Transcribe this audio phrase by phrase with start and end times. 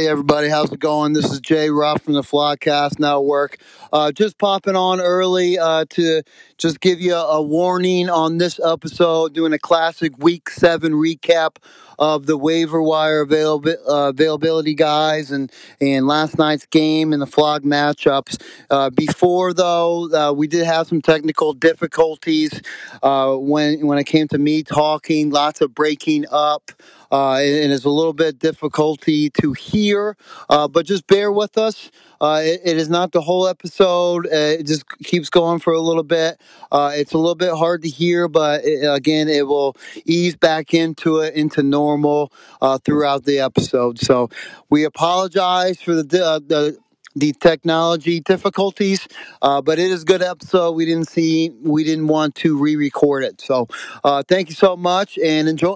[0.00, 1.12] Hey everybody, how's it going?
[1.12, 3.58] This is Jay Ruff from the Flogcast Network.
[3.92, 6.22] Uh, just popping on early uh, to
[6.56, 11.56] just give you a, a warning on this episode, doing a classic Week Seven recap
[11.98, 15.52] of the waiver wire avail- uh, availability guys and
[15.82, 18.42] and last night's game and the flog matchups.
[18.70, 22.62] Uh, before though, uh, we did have some technical difficulties
[23.02, 25.28] uh, when when it came to me talking.
[25.28, 26.72] Lots of breaking up
[27.10, 30.16] uh, and it's a little bit difficulty to hear,
[30.48, 31.90] uh, but just bear with us.
[32.20, 34.26] Uh, it, it is not the whole episode.
[34.26, 36.40] Uh, it just keeps going for a little bit.
[36.70, 40.74] Uh, it's a little bit hard to hear, but it, again, it will ease back
[40.74, 43.98] into it, into normal uh, throughout the episode.
[43.98, 44.28] So
[44.68, 46.78] we apologize for the, the
[47.16, 49.08] the technology difficulties,
[49.42, 50.72] uh, but it is a good episode.
[50.72, 53.40] We didn't see, we didn't want to re-record it.
[53.40, 53.66] So,
[54.04, 55.74] uh, thank you so much and enjoy.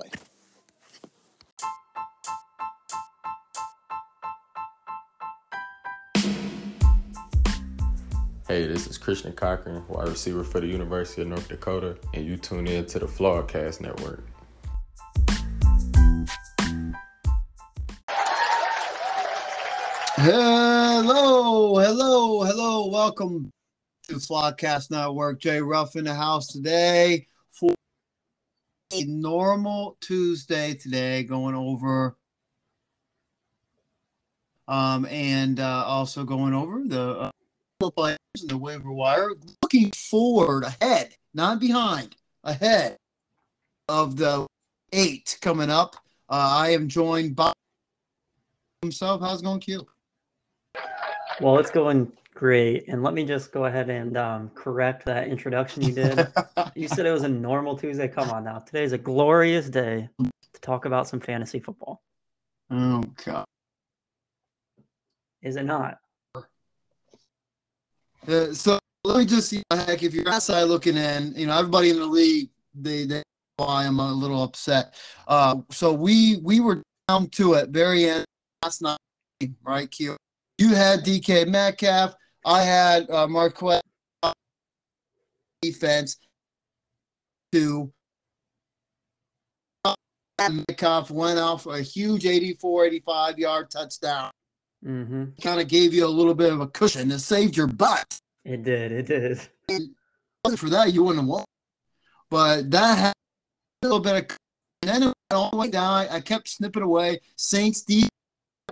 [8.47, 12.37] Hey, this is Christian Cochran, wide receiver for the University of North Dakota, and you
[12.37, 14.23] tune in to the Flogcast Network.
[20.17, 22.89] Hello, hello, hello.
[22.89, 23.51] Welcome
[24.09, 25.41] to Flogcast Network.
[25.41, 27.73] Jay Ruff in the house today for
[28.93, 32.15] a normal Tuesday today, going over
[34.69, 37.31] um, and uh, also going over the uh,
[37.91, 39.31] players in the waiver wire,
[39.63, 42.97] looking forward ahead, not behind, ahead
[43.89, 44.47] of the
[44.93, 45.97] eight coming up.
[46.29, 47.53] Uh, I am joined by
[48.83, 49.21] himself.
[49.21, 49.87] How's it going, Q?
[51.41, 52.89] Well, it's going great.
[52.89, 56.29] And let me just go ahead and um, correct that introduction you did.
[56.75, 58.09] you said it was a normal Tuesday.
[58.09, 58.59] Come on now.
[58.59, 62.03] Today's a glorious day to talk about some fantasy football.
[62.71, 63.45] Oh, God.
[65.43, 65.99] Is it not?
[68.27, 69.63] Uh, so let me just see.
[69.71, 73.23] Heck, if you're outside looking in, you know everybody in the league, they they
[73.57, 74.95] why I'm a little upset.
[75.29, 78.25] Uh, so we we were down to it very end
[78.63, 78.99] last night,
[79.63, 79.91] right?
[79.91, 80.17] Q.
[80.59, 82.15] You had DK Metcalf.
[82.47, 83.81] I had uh, Marquez
[85.61, 86.17] defense.
[87.53, 87.93] Two.
[90.39, 94.31] Metcalf went off a huge 84, 85 yard touchdown.
[94.85, 95.25] Mm-hmm.
[95.41, 97.11] Kind of gave you a little bit of a cushion.
[97.11, 98.19] It saved your butt.
[98.45, 98.93] It did.
[98.93, 99.41] It did.
[99.69, 101.45] And for that, you wouldn't have won.
[102.31, 103.13] But that had
[103.83, 104.37] a little bit of.
[104.83, 106.07] And then it went all the way down.
[106.11, 107.21] I kept snipping away.
[107.37, 108.07] Saints D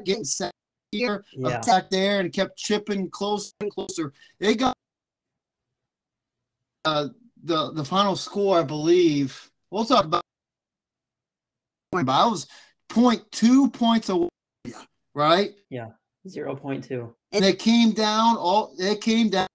[0.05, 0.51] getting set
[0.91, 1.59] here, Yeah.
[1.59, 4.13] attack there, and kept chipping closer and closer.
[4.39, 4.75] It got
[6.85, 7.09] uh,
[7.45, 9.51] the the final score, I believe.
[9.71, 10.23] We'll talk about.
[11.93, 12.47] But I was
[12.89, 14.29] point two points away,
[15.15, 15.55] right?
[16.29, 17.15] Zero point two.
[17.33, 19.47] and it came down all it came down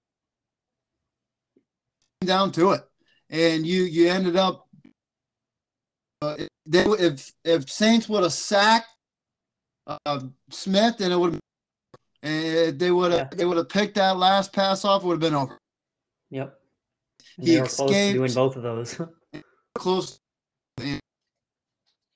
[2.25, 2.81] down to it
[3.29, 4.67] and you you ended up
[6.21, 6.35] uh,
[6.65, 8.87] they if if saints would have sacked
[9.87, 10.19] uh,
[10.49, 11.39] smith then it would
[12.23, 13.37] and they would have Yeah.
[13.37, 15.57] they would have picked that last pass off it would have been over
[16.31, 16.59] Yep.
[17.37, 18.99] And He they were close to doing both of those.
[19.75, 20.19] close
[20.81, 20.99] and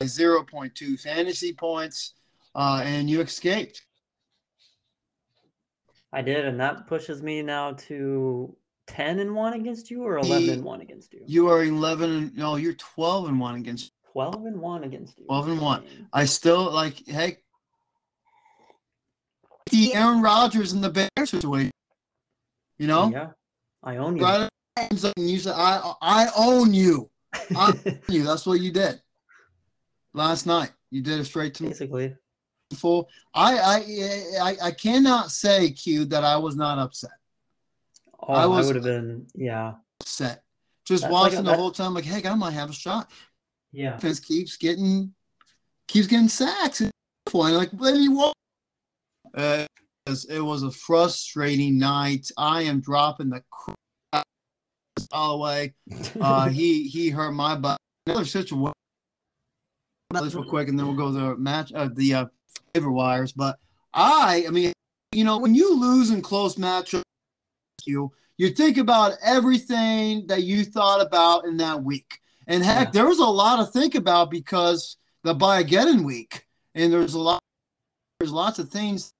[0.02, 2.12] 0.2 fantasy points
[2.54, 3.86] uh, and you escaped
[6.12, 8.54] I did, and that pushes me now to
[8.86, 11.20] ten and one against you, or eleven and one against you.
[11.26, 15.24] you are 11 and no you're 12 and 1 against Twelve and one against you.
[15.24, 16.08] 12 and 1.
[16.12, 17.38] I still like, hey,
[19.70, 21.70] the Aaron Rodgers and the Bears situation.
[22.78, 23.30] You know, Yeah,
[23.82, 24.22] I own you.
[24.24, 24.48] right?
[24.76, 27.08] And you said, "I, I own you.
[27.56, 29.00] I own you." That's what you did
[30.12, 30.72] last night.
[30.90, 31.68] You did it straight to me.
[31.70, 32.14] Basically,
[32.76, 33.08] Full.
[33.34, 33.76] I, I,
[34.42, 37.10] I, I cannot say Q that I was not upset.
[38.20, 39.26] oh, I I, would have been.
[39.34, 40.42] Yeah, Upset.
[40.84, 43.10] Just That's watching like a- the whole time, like, hey, I might have a shot.
[43.72, 43.94] yeah.
[43.94, 45.14] Defense keeps getting,
[45.88, 46.80] keeps getting sacks.
[46.80, 46.90] And
[47.32, 48.34] like, let me walk.
[49.36, 49.66] Uh,
[50.28, 52.30] it was- a frustrating night.
[52.36, 54.24] I am dropping the crap
[55.12, 55.74] all the way.
[56.20, 57.78] Uh, he he hurt my butt.
[58.06, 58.72] Another situation.
[60.10, 61.72] This real quick, and then we'll go to the match.
[61.72, 62.24] Uh, the uh,
[62.74, 63.32] waiver wires.
[63.32, 63.58] But
[63.94, 64.72] I, I mean,
[65.12, 67.02] you know, when you lose in close matchups,
[67.84, 72.18] you you think about everything that you thought about in that week.
[72.46, 72.90] And heck, Yeah.
[72.92, 77.20] there was a lot to think about because the buy again week, and there's a
[77.20, 77.38] lot,
[78.18, 79.12] there's lots of things,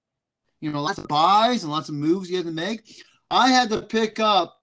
[0.61, 3.02] you know, lots of buys and lots of moves you had to make.
[3.31, 4.61] I had to pick up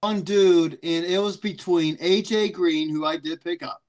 [0.00, 3.82] one dude, and it was between AJ Green, who I did pick up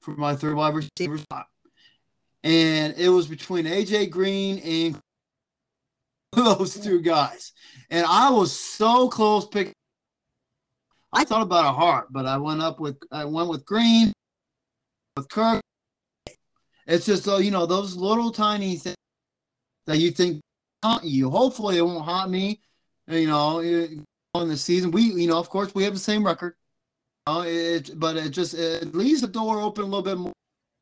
[0.00, 1.46] for my third wide receiver spot,
[2.42, 5.00] and it was between AJ Green and
[6.32, 7.52] those two guys,
[7.90, 9.72] and I was so close picking.
[11.12, 14.12] I thought about a heart, but I went up with I went with Green,
[15.16, 15.60] with Kirk.
[16.86, 18.96] It's just so you know those little tiny things
[19.86, 20.40] that you think
[20.82, 21.30] haunt you.
[21.30, 22.60] Hopefully, it won't haunt me.
[23.08, 23.62] You know,
[24.34, 26.54] on the season, we you know, of course, we have the same record.
[27.26, 30.32] Uh, it, but it just it leaves the door open a little bit more.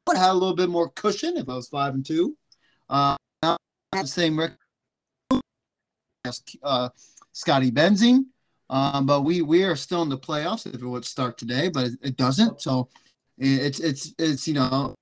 [0.07, 2.37] Would have a little bit more cushion if I was five and two.
[2.89, 3.59] Uh, not
[3.93, 4.57] the same record.
[6.63, 6.89] Uh,
[7.33, 8.27] Scotty Benzing,
[8.71, 11.87] um, but we we are still in the playoffs if it would start today, but
[11.87, 12.61] it, it doesn't.
[12.61, 12.89] So
[13.39, 14.95] it's it's it's you know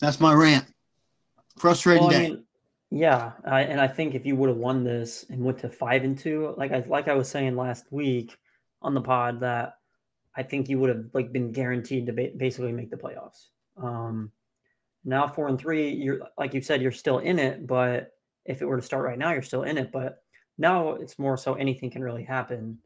[0.00, 0.66] that's my rant.
[1.58, 2.36] Frustrating Well, I day.
[2.90, 6.04] yeah, I, and I think if you would have won this and went to five
[6.04, 8.36] and two, like I like I was saying last week
[8.80, 9.74] on the pod, that
[10.36, 13.48] I think you would have like been guaranteed to ba- basically make the playoffs.
[13.76, 14.32] Um,
[15.04, 18.12] now four and three, you're like you said, you're still in it, but
[18.44, 19.92] if it were to start right now, you're still in it.
[19.92, 20.22] But
[20.58, 22.78] now it's more so anything can really happen.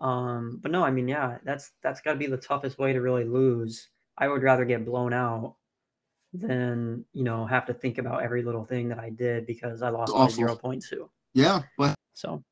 [0.00, 3.00] Um, but no, I mean, yeah, that's that's got to be the toughest way to
[3.00, 3.88] really lose.
[4.16, 5.56] I would rather get blown out
[6.32, 9.88] than you know have to think about every little thing that I did because I
[9.88, 11.10] lost by zero point two.
[11.32, 12.42] Yeah, but So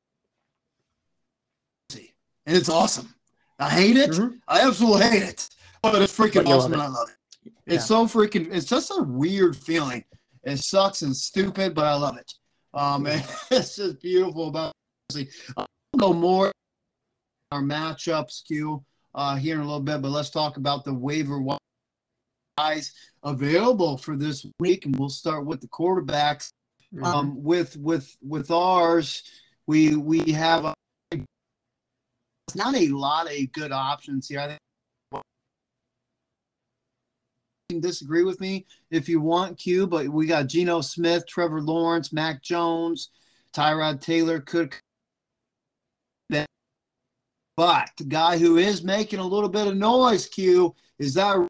[2.45, 3.13] and it's awesome.
[3.63, 4.11] I hate it.
[4.11, 4.39] Mhm.
[4.47, 5.49] I absolutely hate it,
[5.81, 7.51] but it's freaking But awesome, love and I love it.
[7.65, 7.75] yeah.
[7.75, 8.53] It's so freaking.
[8.53, 10.03] It's just a weird feeling.
[10.43, 12.33] It sucks and stupid, but I love it.
[12.73, 14.49] Um, and it's just beautiful.
[14.49, 14.73] About
[15.55, 15.65] I'll
[15.97, 16.51] go more
[17.51, 18.83] our matchups, Q,
[19.15, 21.39] uh, here in a little bit, but let's talk about the waiver
[22.57, 22.93] guys
[23.23, 26.49] available for this week, and we'll start with the quarterbacks.
[26.93, 27.05] Mhm.
[27.05, 29.23] Um, with with with ours,
[29.67, 30.73] we we have
[32.55, 34.39] not a lot of good options here.
[34.39, 34.57] I
[37.69, 42.13] think disagree with me if you want, Q, but we got Geno Smith, Trevor Lawrence,
[42.13, 43.09] Mac Jones,
[43.53, 44.75] Tyrod Taylor could.
[47.55, 51.47] But the guy who is making a little bit of noise, Q, is that I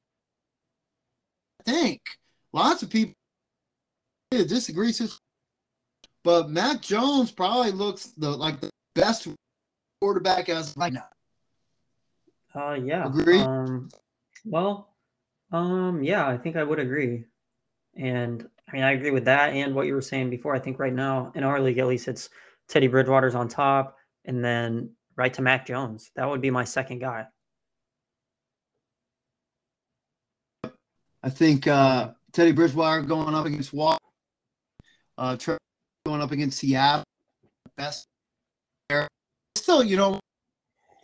[1.63, 2.01] think
[2.51, 3.13] lots of people
[4.31, 4.93] disagree,
[6.23, 9.27] but Mac Jones probably looks the like the best
[10.03, 11.07] quarterback as right now.
[12.53, 13.07] Uh, yeah.
[13.07, 13.39] Agree?
[13.39, 13.87] Um,
[14.43, 14.89] well,
[15.53, 17.23] um, yeah, I think I would agree.
[17.95, 20.53] And I mean, I agree with that and what you were saying before.
[20.53, 22.29] I think right now in our league, at least, it's
[22.67, 23.95] Teddy Bridgewater's on top,
[24.25, 26.11] and then right to Mac Jones.
[26.17, 27.27] That would be my second guy.
[31.23, 33.97] I think uh, Teddy Bridgewater going up against Wall,
[35.17, 35.37] uh,
[36.05, 37.05] going up against Seattle,
[37.77, 38.05] best
[38.89, 39.07] there.
[39.63, 40.19] Still, you know,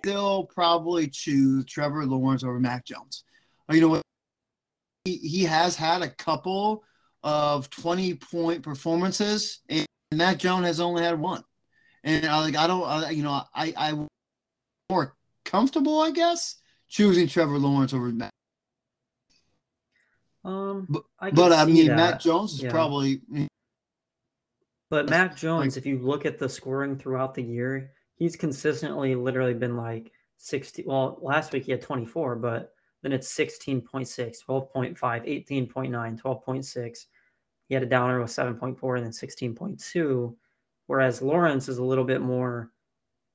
[0.03, 3.23] still probably choose Trevor Lawrence over Mac Jones.
[3.71, 4.01] Uh, You know what?
[5.05, 6.83] He, he has had a couple
[7.23, 11.41] of 20 point performances, and Mac Jones has only had one.
[12.03, 14.05] And I like I don't I, you know I I
[14.89, 15.15] more
[15.45, 16.55] comfortable I guess
[16.89, 18.31] choosing Trevor Lawrence over Mac.
[20.43, 21.95] Um, But- I But I mean that.
[21.95, 22.71] Mac Jones is Yeah.
[22.71, 23.21] probably
[24.89, 29.15] But Mac Jones, like- if you look at the scoring throughout the year, he's consistently
[29.15, 30.83] literally been like 60.
[30.85, 33.83] Well, last week he had 24, but then it's 16.6,
[34.47, 37.05] 12.5, 18.9, 12.6.
[37.67, 40.35] He had a downer with 7.4 and then 16.2.
[40.87, 42.71] Whereas Lawrence is a little bit more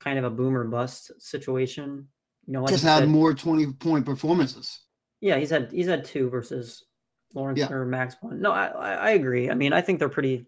[0.01, 2.09] kind of a boomer bust situation.
[2.47, 4.81] You know, like just had said- more 20 point performances.
[5.21, 6.85] yeah, he's had he's had two versus
[7.33, 7.71] Lawrence Yeah.
[7.73, 8.41] or Max one.
[8.43, 9.51] No, I, I I agree.
[9.51, 10.47] I mean, I think they're pretty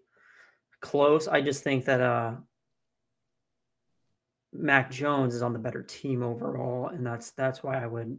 [0.81, 1.27] close.
[1.27, 2.35] I just think that uh
[4.59, 8.19] Mac Jones is on the better team overall, and that's that's why I would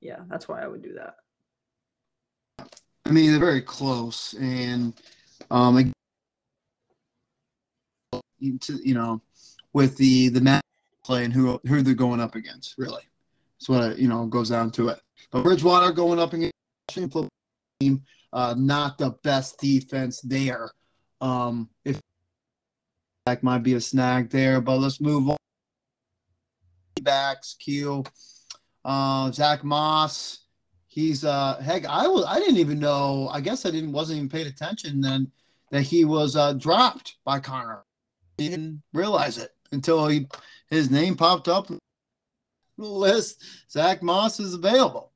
[0.00, 1.16] yeah, that's why I would do that.
[3.04, 4.94] I mean, they're very close, and
[5.50, 5.92] um,
[8.38, 9.20] you know,
[9.72, 10.62] with the the match
[11.04, 13.02] play and who who they're going up against, really,
[13.58, 15.00] that's what you know goes down to it.
[15.30, 16.54] But Bridgewater going up against
[16.88, 17.28] Washington football
[17.80, 18.02] team,
[18.32, 20.70] uh, not the best defense there.
[21.20, 22.00] Um, if
[23.26, 25.36] that might be a snag there, but let's move on.
[27.02, 28.04] Backs, Q,
[28.84, 30.38] uh, Zach Moss.
[30.88, 34.28] He's uh heck I was I didn't even know I guess I didn't wasn't even
[34.28, 35.30] paid attention then
[35.70, 37.84] that he was uh dropped by Connor.
[38.36, 40.26] Didn't realize it until he
[40.68, 41.78] his name popped up the
[42.78, 43.42] list.
[43.70, 45.12] Zach Moss is available.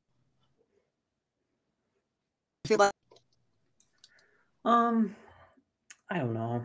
[4.65, 5.15] Um,
[6.11, 6.65] I don't know.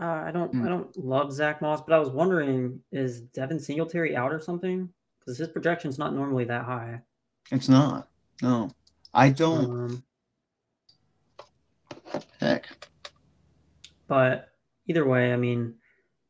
[0.00, 0.64] Uh, I don't mm.
[0.64, 4.88] I don't love Zach Moss, but I was wondering is Devin Singletary out or something?
[5.18, 7.00] Because his projection's not normally that high.
[7.50, 8.08] It's not.
[8.40, 8.70] No,
[9.12, 9.64] I don't.
[9.64, 10.02] Um,
[12.40, 12.68] Heck.
[14.06, 14.48] But
[14.86, 15.74] either way, I mean,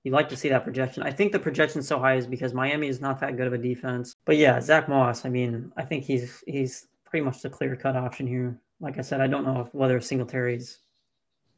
[0.02, 1.02] you like to see that projection.
[1.02, 3.58] I think the projection so high is because Miami is not that good of a
[3.58, 4.14] defense.
[4.25, 5.25] But yeah, Zach Moss.
[5.25, 8.58] I mean, I think he's he's pretty much the clear cut option here.
[8.80, 10.78] Like I said, I don't know if, whether Singletary's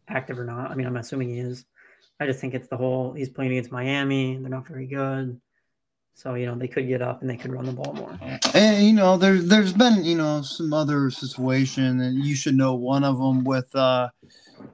[0.09, 0.71] active or not.
[0.71, 1.65] I mean, I'm assuming he is.
[2.21, 4.37] I just think it's the whole he's playing against Miami.
[4.37, 5.41] They're not very good.
[6.15, 8.19] So, you know, they could get up and they could run the ball more.
[8.55, 12.75] And you know, there's there's been, you know, some other situation and you should know
[12.75, 14.11] one of them with uh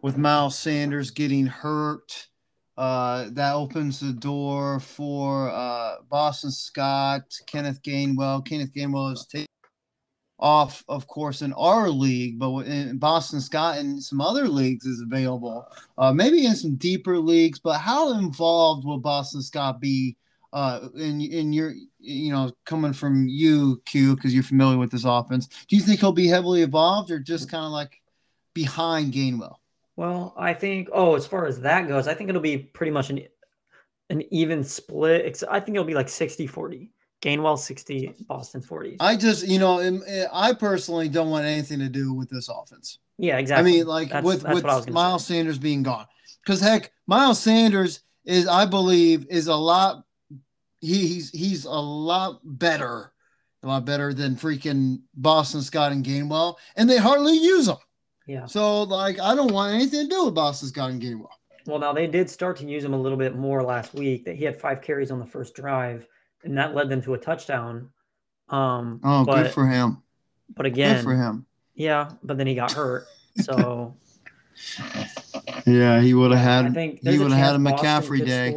[0.03, 2.29] with Miles Sanders getting hurt.
[2.77, 8.45] Uh, that opens the door for uh, Boston Scott, Kenneth Gainwell.
[8.45, 9.47] Kenneth Gainwell is taken
[10.39, 15.01] off, of course, in our league, but in Boston Scott and some other leagues is
[15.01, 15.67] available.
[15.97, 20.17] Uh, maybe in some deeper leagues, but how involved will Boston Scott be
[20.53, 25.05] uh, in in your you know coming from you, Q, because you're familiar with this
[25.05, 25.49] offense?
[25.69, 28.01] Do you think he'll be heavily involved or just kind of like
[28.55, 29.57] behind Gainwell?
[29.97, 30.89] Well, I think.
[30.93, 33.23] Oh, as far as that goes, I think it'll be pretty much an
[34.11, 35.43] an even split.
[35.51, 36.91] I think it'll be like 60-40.
[37.23, 38.97] Gainwell 60, Boston 40.
[39.01, 42.99] I just, you know, eh, I personally don't want anything to do with this offense.
[43.19, 43.73] Yeah, exactly.
[43.73, 45.35] I mean, like that's, with, that's with Miles say.
[45.35, 46.07] Sanders being gone.
[46.45, 50.05] Because heck, Miles Sanders is, I believe, is a lot
[50.81, 53.13] he, he's he's a lot better,
[53.63, 57.77] a lot better than freaking Boston Scott and Gainwell, and they hardly use him.
[58.27, 58.47] Yeah.
[58.47, 61.29] So like, I don't want anything to do with Boston Scott and Gainwell.
[61.67, 64.25] Well, now they did start to use him a little bit more last week.
[64.25, 66.07] That he had five carries on the first drive
[66.45, 67.91] and that led them to a touchdown.
[68.49, 70.03] Um, oh, but, good for him.
[70.55, 71.47] But again, good for him.
[71.75, 73.07] Yeah, but then he got hurt,
[73.41, 73.97] so.
[75.67, 76.67] yeah, he would have had.
[76.67, 78.55] I think he would have had a McCaffrey day,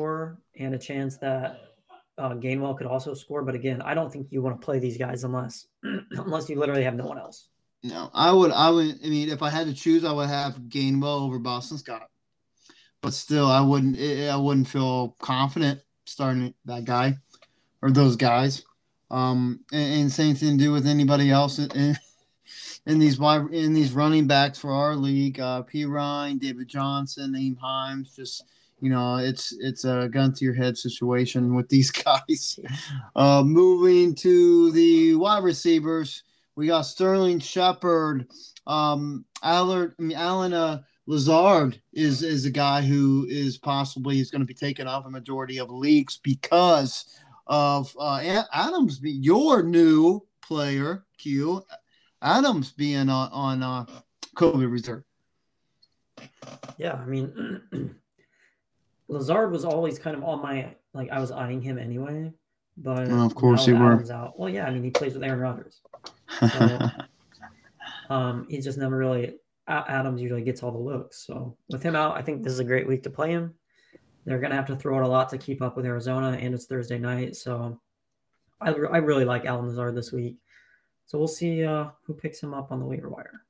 [0.58, 1.74] and a chance that
[2.18, 3.44] uh, Gainwell could also score.
[3.44, 5.68] But again, I don't think you want to play these guys unless
[6.12, 7.50] unless you literally have no one else.
[7.84, 8.52] No, I would.
[8.52, 9.00] I would.
[9.04, 12.08] I mean, if I had to choose, I would have Gainwell over Boston Scott.
[13.02, 14.00] But still, I wouldn't.
[14.00, 17.16] I wouldn't feel confident starting that guy
[17.82, 18.64] or those guys.
[19.12, 21.98] Um, and, and same thing to do with anybody else in,
[22.86, 25.40] in these wide in these running backs for our league.
[25.40, 25.86] Uh, P.
[25.86, 28.44] Ryan, David Johnson, Nyheim Hines, just
[28.82, 32.60] you know, it's it's a gun to your head situation with these guys.
[33.16, 36.24] Uh, moving to the wide receivers,
[36.56, 38.28] we got Sterling Shepard,
[38.68, 44.32] um, Allard, I mean, Allen uh, Lazard is is a guy who is possibly is
[44.32, 47.06] going to be taken off a majority of leagues because
[47.50, 51.64] of uh, Adams, your new player, Q,
[52.22, 53.86] Adams being on, on uh,
[54.36, 55.04] COVID reserve.
[56.78, 57.62] Yeah, I mean,
[59.10, 62.32] Lazard was always kind of on my like I was eyeing him anyway,
[62.78, 64.04] but well, of course he were.
[64.12, 64.40] Out.
[64.40, 65.82] Well, yeah, I mean he plays with Aaron Rodgers.
[66.40, 66.90] So,
[68.10, 69.36] um, he's just never really
[69.70, 71.26] Adams usually gets all the looks.
[71.26, 73.54] So with him out, I think this is a great week to play him.
[74.26, 76.54] They're going to have to throw it a lot to keep up with Arizona, and
[76.54, 77.36] it's Thursday night.
[77.36, 77.80] So
[78.62, 80.38] I, I really like Allen Lazard this week.
[81.06, 83.44] So we'll see uh, who picks him up on the waiver wire.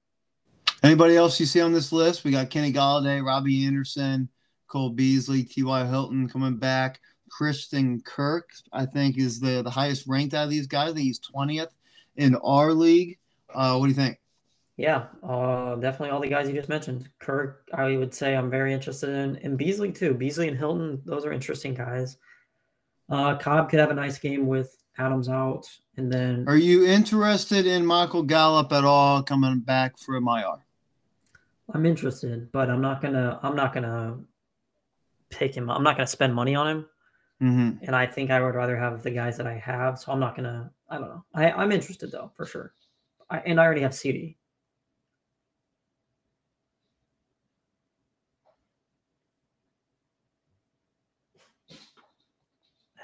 [0.81, 2.23] Anybody else you see on this list?
[2.23, 4.29] We got Kenny Golladay, Robbie Anderson,
[4.67, 5.85] Cole Beasley, T.Y.
[5.85, 7.01] Hilton coming back.
[7.29, 10.91] Christian Kirk, I think, is the, the highest ranked out of these guys.
[10.91, 11.71] I think he's 20th
[12.15, 13.17] in our league.
[13.53, 14.19] Uh, what do you think?
[14.79, 17.09] Yeah, uh, definitely all the guys you just mentioned.
[17.19, 20.13] Kirk, I would say I'm very interested in, and Beasley too.
[20.13, 22.15] Beasley and Hilton, those are interesting guys.
[23.09, 25.67] Uh, Cobb could have a nice game with Adams out,
[25.97, 26.45] and then.
[26.47, 30.63] Are you interested in Michael Gallup at all coming back for IR?
[31.73, 33.37] I'm interested, but I'm not gonna.
[33.43, 34.19] I'm not gonna
[35.29, 35.69] pick him.
[35.69, 36.85] I'm not gonna spend money on him.
[37.43, 37.83] Mm-hmm.
[37.83, 39.99] And I think I would rather have the guys that I have.
[39.99, 40.71] So I'm not gonna.
[40.89, 41.25] I don't know.
[41.33, 42.73] I, I'm interested though for sure.
[43.29, 44.37] I, and I already have CD.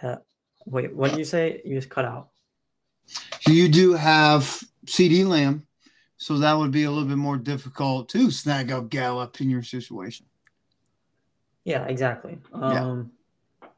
[0.01, 0.17] Uh,
[0.65, 1.61] wait, what did you say?
[1.65, 2.29] You just cut out.
[3.47, 5.67] You do have CD Lamb,
[6.17, 9.63] so that would be a little bit more difficult to snag up Gallup in your
[9.63, 10.25] situation.
[11.63, 12.37] Yeah, exactly.
[12.53, 13.11] Um,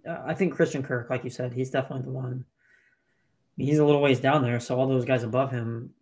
[0.05, 0.23] yeah.
[0.25, 2.45] I think Christian Kirk, like you said, he's definitely the one.
[3.57, 5.93] He's a little ways down there, so all those guys above him,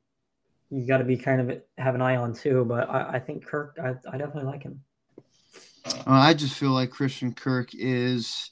[0.70, 2.66] you got to be kind of have an eye on too.
[2.66, 4.82] But I, I think Kirk, I, I definitely like him.
[5.86, 8.50] Uh, I just feel like Christian Kirk is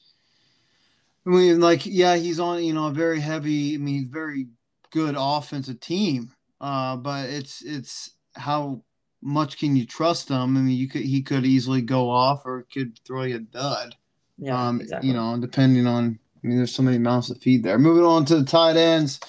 [1.26, 4.48] I mean, like, yeah, he's on, you know, a very heavy, I mean, very
[4.92, 6.32] good offensive team.
[6.60, 8.84] Uh, but it's it's how
[9.22, 10.58] much can you trust him?
[10.58, 13.96] I mean, you could he could easily go off or could throw you a dud.
[14.38, 15.10] Yeah, um, exactly.
[15.10, 16.20] You know, depending on.
[16.44, 17.80] I mean, there's so many mouths to feed there.
[17.80, 19.22] Moving on to the tight ends,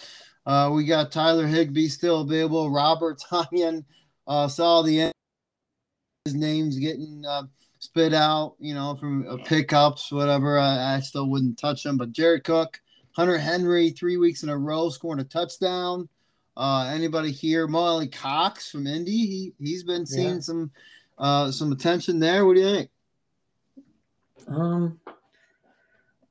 [0.47, 2.73] uh, we got Tyler Higbee still available.
[2.73, 3.85] Robert Tonyan
[4.27, 5.15] uh, saw the end
[6.25, 7.43] his name's getting uh,
[7.85, 10.59] spit out, you know, from uh, pickups, whatever.
[10.59, 11.99] I, I, still wouldn't touch him.
[11.99, 12.81] But Jared Cook,
[13.13, 16.09] Hunter Henry, three weeks in a row scoring a touchdown.
[16.57, 17.67] Uh, anybody here?
[17.67, 19.13] Mo Alie-Cox from Indy.
[19.27, 20.41] He he's been seeing yeah.
[20.41, 20.71] some
[21.19, 22.47] uh, some attention there.
[22.47, 22.91] What do you think?
[24.49, 25.01] Um,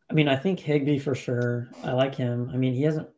[0.09, 1.69] I mean, I think Higbee for sure.
[1.83, 2.49] I like him.
[2.53, 3.09] I mean, he hasn't.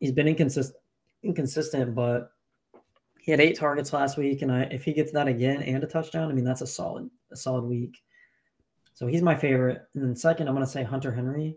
[0.00, 0.76] He's been inconsistent,
[1.22, 2.32] inconsistent, but
[3.24, 5.86] he had eight targets last week, and I, if he gets that again and a
[5.86, 7.96] touchdown, I mean, that's a solid, a solid week.
[8.92, 9.80] So he's my favorite.
[9.94, 11.56] And then second, I'm going to say Hunter Henry.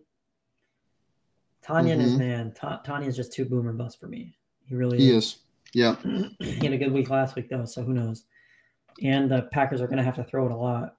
[1.62, 2.02] Tonyan mm-hmm.
[2.02, 2.54] is man.
[2.54, 4.38] Ta- Tonyan is just too boomer bust for me.
[4.66, 5.26] He really he is.
[5.26, 5.38] is.
[5.74, 5.98] Yeah.
[6.40, 8.24] he had a good week last week though, so who knows?
[9.04, 10.96] And the Packers are going to have to throw it a lot.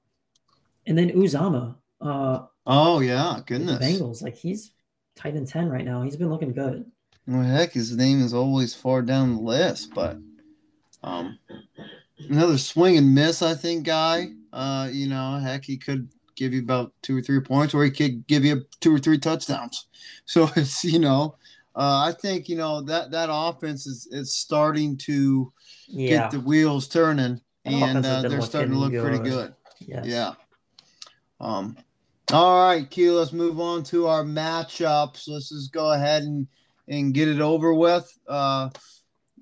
[0.87, 1.77] And then Uzomah.
[1.99, 3.83] Uh, oh yeah, goodness.
[3.83, 4.73] Bengals like he's
[5.17, 6.03] tight in ten right now.
[6.03, 6.85] He's been looking good.
[7.27, 10.19] Well, heck, his name is always far down the list, but
[11.03, 11.39] um,
[12.29, 14.29] another swing and miss, I think, guy.
[14.53, 17.91] Uh, you know, heck, he could give you about two or three points, or he
[17.91, 19.87] could give you two or three touchdowns.
[20.25, 21.37] So it's you know,
[21.75, 25.51] uh, I think you know that that offense is is starting to
[25.87, 26.09] yeah.
[26.09, 29.03] get the wheels turning, and uh, they're starting to look good.
[29.03, 29.55] pretty good.
[29.81, 30.05] Yes.
[30.05, 30.35] Yeah.
[31.41, 31.79] Um.
[32.31, 33.15] All right, Q.
[33.15, 35.29] Let's move on to our matchups.
[35.29, 36.47] Let's just go ahead and
[36.89, 38.07] and get it over with.
[38.29, 38.69] Uh,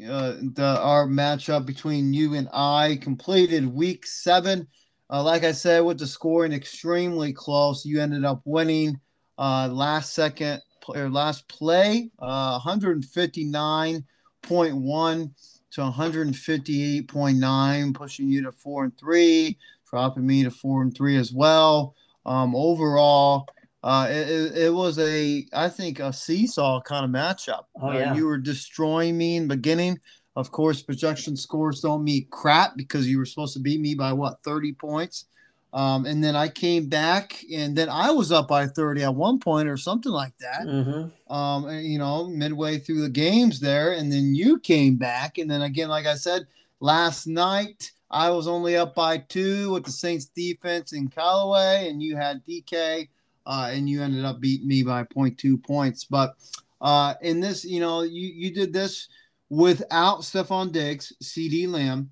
[0.05, 4.69] uh, the our matchup between you and I completed week seven.
[5.09, 9.01] Uh, like I said, with the scoring extremely close, you ended up winning
[9.39, 15.31] uh, last second or last play, uh, 159.1
[15.73, 19.59] to 158.9, pushing you to four and three,
[19.91, 21.95] dropping me to four and three as well.
[22.25, 23.47] Um, overall,
[23.83, 27.65] uh, it, it, was a, I think, a seesaw kind of matchup.
[27.81, 28.15] Oh, yeah.
[28.15, 29.99] You were destroying me in the beginning.
[30.35, 34.13] Of course, projection scores don't mean crap because you were supposed to beat me by
[34.13, 35.27] what, 30 points?
[35.73, 39.39] Um, and then I came back, and then I was up by 30 at one
[39.39, 40.67] point or something like that.
[40.67, 41.33] Mm-hmm.
[41.33, 43.93] Um, you know, midway through the games there.
[43.93, 45.39] And then you came back.
[45.39, 46.47] And then again, like I said,
[46.81, 52.03] last night, I was only up by two with the Saints defense in Callaway, and
[52.03, 53.09] you had DK,
[53.47, 56.05] uh, and you ended up beating me by 0.2 points.
[56.05, 56.35] But
[56.81, 59.09] uh, in this, you know, you, you did this
[59.49, 62.11] without Stefon Diggs, CD Lamb,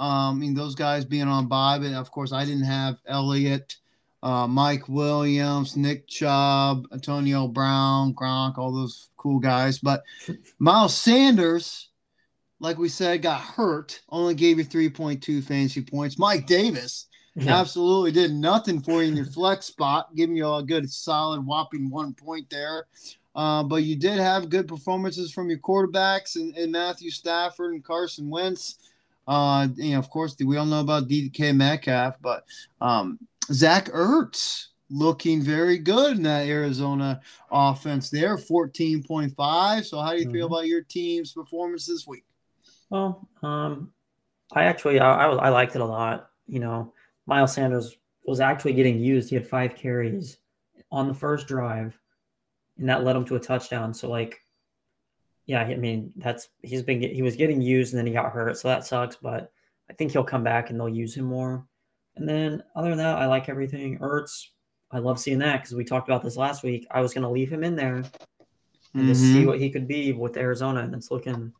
[0.00, 3.76] um, I mean, those guys being on bye, but of course, I didn't have Elliott,
[4.22, 9.78] uh, Mike Williams, Nick Chubb, Antonio Brown, Gronk, all those cool guys.
[9.78, 10.02] But
[10.58, 11.90] Miles Sanders,
[12.60, 16.18] like we said, got hurt, only gave you 3.2 fantasy points.
[16.18, 17.60] Mike Davis yeah.
[17.60, 21.90] absolutely did nothing for you in your flex spot, giving you a good, solid, whopping
[21.90, 22.86] one point there.
[23.34, 27.84] Uh, but you did have good performances from your quarterbacks and, and Matthew Stafford and
[27.84, 28.76] Carson Wentz.
[29.28, 32.44] Uh, you know, of course, we all know about DK Metcalf, but
[32.80, 33.18] um,
[33.52, 39.84] Zach Ertz looking very good in that Arizona offense there, 14.5.
[39.84, 40.32] So, how do you mm-hmm.
[40.32, 42.24] feel about your team's performance this week?
[42.88, 43.92] Well, um,
[44.52, 46.30] I actually I, I, I liked it a lot.
[46.48, 46.92] You know,
[47.30, 49.30] Miles Sanders was actually getting used.
[49.30, 50.38] He had five carries
[50.90, 51.96] on the first drive,
[52.76, 53.94] and that led him to a touchdown.
[53.94, 54.40] So, like,
[55.46, 58.58] yeah, I mean that's he's been he was getting used and then he got hurt,
[58.58, 59.16] so that sucks.
[59.16, 59.52] But
[59.88, 61.64] I think he'll come back and they'll use him more.
[62.16, 63.98] And then other than that, I like everything.
[64.00, 64.46] Ertz,
[64.90, 66.86] I love seeing that because we talked about this last week.
[66.90, 69.06] I was going to leave him in there and mm-hmm.
[69.06, 71.52] just see what he could be with Arizona, and it's looking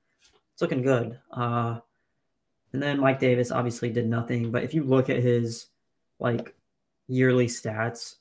[0.52, 1.16] it's looking good.
[1.32, 1.78] Uh,
[2.72, 5.66] and then Mike Davis obviously did nothing, but if you look at his
[6.18, 6.54] like
[7.08, 8.16] yearly stats,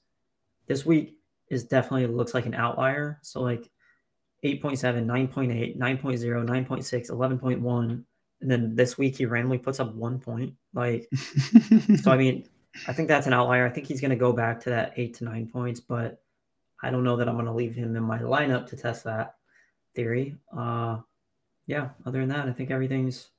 [0.68, 1.18] this week
[1.50, 3.20] is definitely looks like an outlier.
[3.22, 3.70] So like
[4.44, 8.04] 8.7, 9.8, 9.0, 9.6, 11.1.
[8.42, 10.54] And then this week he randomly puts up one point.
[10.74, 11.10] Like,
[12.02, 12.48] so I mean,
[12.88, 13.66] I think that's an outlier.
[13.66, 16.22] I think he's going to go back to that eight to nine points, but
[16.82, 19.36] I don't know that I'm going to leave him in my lineup to test that
[19.96, 20.38] theory.
[20.56, 21.00] Uh,
[21.66, 23.30] yeah, other than that, I think everything's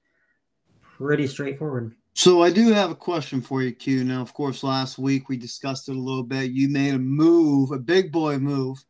[1.00, 1.94] pretty straightforward.
[2.12, 4.04] So I do have a question for you, Q.
[4.04, 6.50] Now, of course, last week we discussed it a little bit.
[6.50, 8.84] You made a move, a big boy move,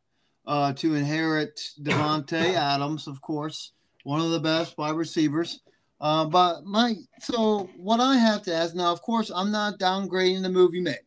[0.45, 5.61] uh, to inherit Davante Adams, of course, one of the best wide receivers.
[6.01, 10.43] Uh, but my so what I have to ask now, of course, I'm not downgrading
[10.43, 10.99] the move you made.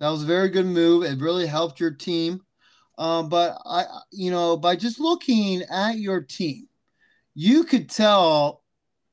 [0.00, 1.04] That was a very good move.
[1.04, 2.40] It really helped your team.
[2.98, 6.66] Uh, but I, you know, by just looking at your team,
[7.34, 8.61] you could tell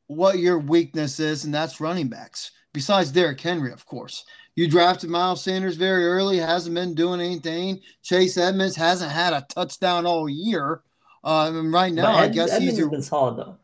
[0.09, 2.51] what your weakness is, and that's running backs.
[2.73, 4.25] Besides Derrick Henry, of course.
[4.55, 7.79] You drafted Miles Sanders very early, hasn't been doing anything.
[8.03, 10.81] Chase Edmonds hasn't had a touchdown all year.
[11.23, 13.57] Uh, and right now, Ed, I guess Edmonds he's your, been solid though.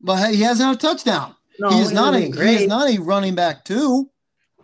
[0.00, 1.36] But hey, he hasn't had a touchdown.
[1.60, 4.10] No, he not a he is not a running back too.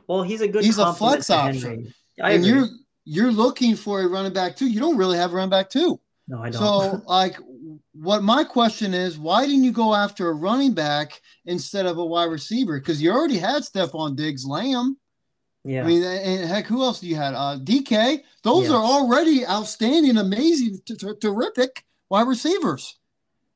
[0.07, 0.65] Well, he's a good.
[0.65, 1.93] He's a flex option.
[2.19, 2.67] And you're
[3.05, 4.69] you're looking for a running back too.
[4.69, 6.01] You don't really have a running back too.
[6.27, 6.61] no, I don't.
[6.61, 7.37] So, like,
[7.93, 12.05] what my question is, why didn't you go after a running back instead of a
[12.05, 12.79] wide receiver?
[12.79, 14.97] Because you already had Stefon Diggs, Lamb.
[15.65, 15.83] yeah.
[15.83, 17.35] I mean, and heck, who else do you had?
[17.35, 18.23] Uh, DK.
[18.43, 18.77] Those Yeah.
[18.77, 22.97] are already outstanding, amazing, t- t- terrific wide receivers.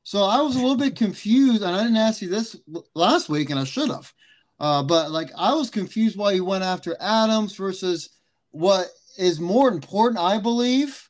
[0.03, 2.55] So I was a little bit confused, and I didn't ask you this
[2.93, 4.13] last week, and I should have.
[4.59, 8.09] Uh, but like, I was confused why you went after Adams versus
[8.51, 11.09] what is more important, I believe,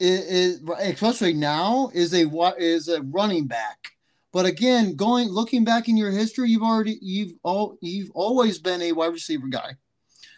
[0.00, 2.26] is, especially now is a
[2.58, 3.92] is a running back.
[4.32, 8.80] But again, going looking back in your history, you've already you've all you've always been
[8.82, 9.74] a wide receiver guy.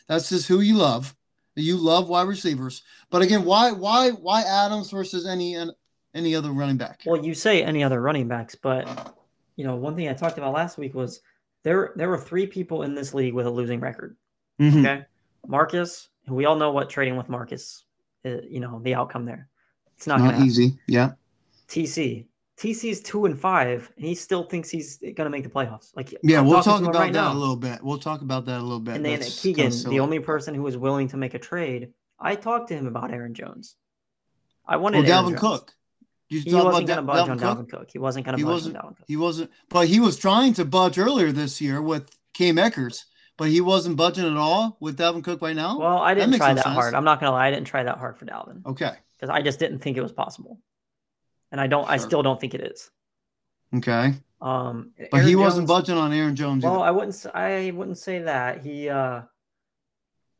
[0.08, 1.14] That's just who you love.
[1.54, 2.82] You love wide receivers.
[3.10, 5.56] But again, why why why Adams versus any
[6.14, 7.00] any other running back?
[7.04, 9.14] Well, you say any other running backs, but
[9.56, 11.20] you know, one thing I talked about last week was
[11.62, 14.16] there there were three people in this league with a losing record.
[14.58, 14.80] Mhm.
[14.80, 15.04] Okay,
[15.46, 17.84] Marcus, we all know what trading with Marcus,
[18.24, 19.48] uh, you know, the outcome there.
[20.02, 20.76] It's not, Not easy.
[20.88, 21.00] Yeah.
[21.02, 21.16] happen.
[21.68, 22.26] TC,
[22.58, 25.94] TC's two and five, and he still thinks he's gonna make the playoffs.
[25.94, 27.32] Like, Yeah, I'm we'll talk about right that now.
[27.32, 27.80] a little bit.
[27.84, 28.96] We'll talk about that a little bit.
[28.96, 31.92] And then That's Keegan, kinda the only person who was willing to make a trade,
[32.18, 33.76] I talked to him about Aaron Jones.
[34.66, 35.40] I wanted well, Dalvin Jones.
[35.40, 35.74] Cook.
[36.28, 37.68] You He wasn't about going to budge on Dalvin Cook?
[37.68, 37.90] Dalvin Cook.
[37.92, 39.06] He wasn't going to budge on Dalvin Cook.
[39.06, 43.04] He wasn't, but he was trying to budge earlier this year with Cam Akers,
[43.38, 45.78] but he wasn't budging at all with Dalvin Cook right now.
[45.78, 46.74] Well, I didn't makes try that sense.
[46.74, 46.94] hard.
[46.94, 47.46] I'm not going to lie.
[47.46, 50.10] I didn't try that hard for Dalvin okay, because I just didn't think it was
[50.12, 50.58] possible,
[51.52, 51.88] and I don't.
[51.88, 52.90] I still don't think it is.
[53.76, 56.64] okay, Um, but he Aaron wasn't budging on Aaron Jones.
[56.64, 56.84] Well, either.
[56.84, 57.26] I wouldn't.
[57.32, 58.88] I wouldn't say that he.
[58.88, 59.22] uh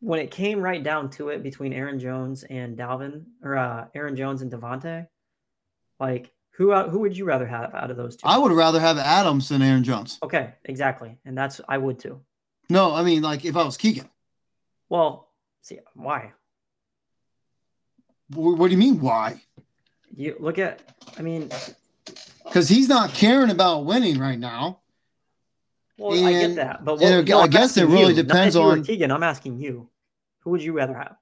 [0.01, 4.17] When it came right down to it between Aaron Jones and Dalvin, or uh Aaron
[4.17, 5.07] Jones and Davante,
[6.01, 8.27] like who uh, who would you rather have out of those two?
[8.27, 10.19] I would rather have Adams than Aaron Jones.
[10.25, 12.21] Okay, exactly, and that's I would too.
[12.69, 14.09] No, I mean, like if I was Keegan.
[14.89, 15.29] Well,
[15.61, 16.42] see why Wh-
[18.35, 19.01] What do you mean?
[19.01, 19.41] Why?
[20.15, 20.81] you look at.
[21.19, 21.51] I mean,
[22.45, 24.81] Because he's not caring about winning right now.
[25.99, 28.63] well, I get that, but what, I no, I'm guess it really you, depends you
[28.63, 29.11] on- Keegan.
[29.11, 29.89] I'm asking you,
[30.41, 31.17] who would you rather have?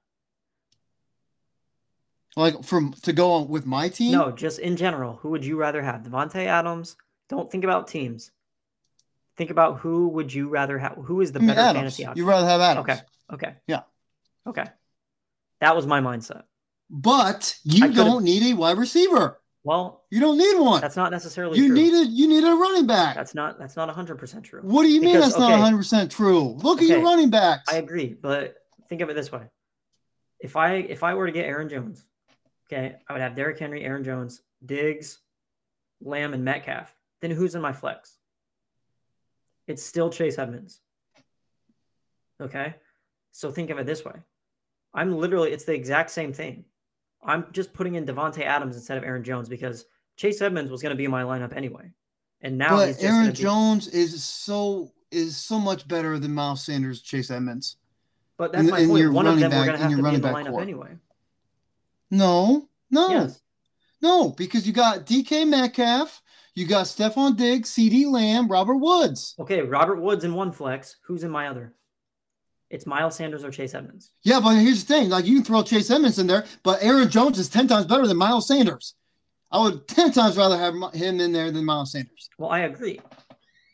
[2.35, 4.13] Like from to go on with my team.
[4.13, 6.03] No, just in general, who would you rather have?
[6.03, 6.95] Davante Adams.
[7.29, 8.31] Don't think about teams.
[9.37, 10.93] Think about who would you rather have?
[10.93, 11.77] Who is the I mean, better Adams.
[11.77, 12.17] fantasy option?
[12.23, 12.89] You'd rather have Adams.
[12.89, 12.99] Okay.
[13.33, 13.55] Okay.
[13.67, 13.81] Yeah.
[14.47, 14.65] Okay.
[15.59, 16.43] That was my mindset.
[16.93, 19.39] But you don't need a wide receiver.
[19.63, 20.81] Well, You don't need one.
[20.81, 21.75] that's not necessarily you true.
[21.75, 23.15] need a you need a running back.
[23.15, 24.61] That's not that's not 100% true.
[24.63, 26.57] what do you mean because- that's not 100 percent true?
[26.61, 27.71] Look at your running backs.
[27.71, 28.55] I agree, but
[28.89, 29.43] think of it this way.
[30.39, 32.03] If I if I were to get Aaron Jones,
[32.67, 35.19] okay, I would have Derrick Henry, Aaron Jones, Diggs,
[36.01, 36.93] Lamb, and Metcalf.
[37.21, 38.17] Then who's in my flex?
[39.67, 40.81] It's still Chase Edmonds.
[42.41, 42.73] Okay?
[43.31, 44.15] So think of it this way.
[44.93, 46.65] I'm literally it's the exact same thing.
[47.23, 50.91] I'm just putting in Davante Adams instead of Aaron Jones because Chase Edmonds was going
[50.91, 51.91] to be in my lineup anyway.
[52.41, 56.33] And now he's but just Aaron be- Jones is so is so much better than
[56.33, 57.75] Miles Sanders, Chase Edmonds.
[58.37, 59.11] but that's my in point.
[59.13, 60.61] One of them we're back- going to have to be in the lineup core.
[60.61, 60.89] anyway.
[62.09, 63.41] No, no, Yes.
[64.01, 66.21] no, because you got DK Metcalf,
[66.55, 69.35] you got Stefon Diggs, CD Lamb, Robert Woods.
[69.39, 70.97] Okay, Robert Woods in one flex.
[71.03, 71.73] Who's in my other?
[72.71, 74.11] It's Miles Sanders or Chase Edmonds.
[74.23, 77.09] Yeah, but here's the thing: like you can throw Chase Edmonds in there, but Aaron
[77.09, 78.95] Jones is ten times better than Miles Sanders.
[79.51, 82.29] I would ten times rather have him in there than Miles Sanders.
[82.37, 83.01] Well, I agree.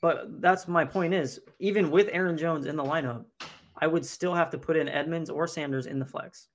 [0.02, 3.26] But that's my point is even with Aaron Jones in the lineup,
[3.78, 6.48] I would still have to put in Edmonds or Sanders in the flex.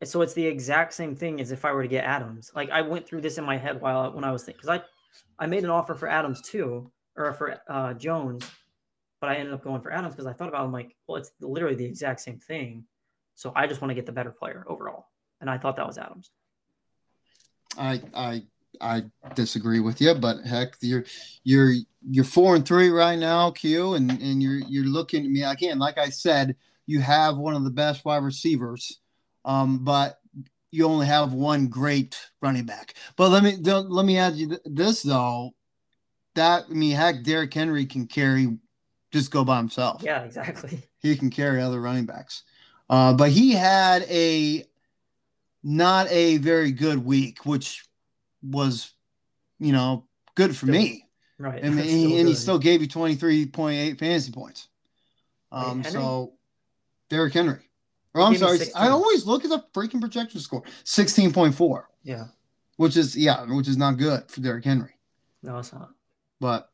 [0.00, 2.50] And so it's the exact same thing as if I were to get Adams.
[2.54, 5.44] Like I went through this in my head while when I was thinking because I
[5.44, 8.44] I made an offer for Adams too, or for uh, Jones,
[9.24, 11.16] but I ended up going for Adams because I thought about it, I'm like, well,
[11.16, 12.84] it's literally the exact same thing.
[13.34, 15.06] So I just want to get the better player overall.
[15.40, 16.30] And I thought that was Adams.
[17.78, 18.42] I I
[18.82, 21.06] I disagree with you, but heck, you're
[21.42, 21.72] you're
[22.06, 25.78] you're four and three right now, Q, and and you're you're looking at me again.
[25.78, 26.54] Like I said,
[26.86, 29.00] you have one of the best wide receivers,
[29.46, 30.18] um, but
[30.70, 32.92] you only have one great running back.
[33.16, 35.52] But let me let me add you th- this though.
[36.34, 38.58] That I mean, heck, Derrick Henry can carry,
[39.14, 40.82] just go by himself Yeah, exactly.
[40.98, 42.42] he can carry other running backs.
[42.90, 44.64] Uh, but he had a
[45.62, 47.86] not a very good week, which
[48.42, 48.92] was,
[49.60, 51.06] you know, good for Still me.
[51.38, 51.62] Right.
[51.62, 54.68] And, That's he, and he still gave you 23.8 fantasy points.
[55.52, 55.92] Um, Henry?
[55.92, 56.32] so
[57.08, 57.60] Derrick Henry.
[58.14, 62.24] Or He I'm sorry, I always look at the freaking projection score 16.4, Yeah.
[62.76, 64.94] which is, yeah, which is not good for Derrick Henry.
[65.42, 65.90] No, it's not.
[66.40, 66.68] But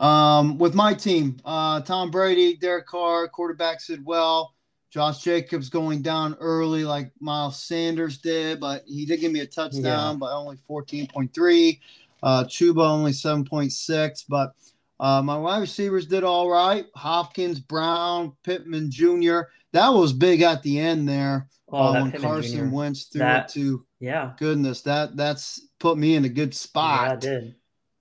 [0.00, 4.54] Um, with my team, uh, Tom Brady, Derek Carr, quarterbacks did well.
[4.90, 9.46] Josh Jacobs going down early like Miles Sanders did, but he did give me a
[9.46, 9.82] touchdown,
[10.14, 10.16] Yeah.
[10.18, 11.80] but only 14.3.
[12.22, 14.54] Uh, Chuba only 7.6, but
[14.98, 16.86] uh, my wide receivers did all right.
[16.94, 19.40] Hopkins, Brown, Pittman Jr.
[19.72, 22.74] That was big at the end there Oh, uh, when Pittman Carson Jr.
[22.74, 24.32] Wentz threw That- it to Yeah.
[24.38, 24.80] goodness.
[24.82, 27.12] That that's put me in a good Yeah, spot.
[27.12, 27.54] it did.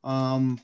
[0.03, 0.59] Um,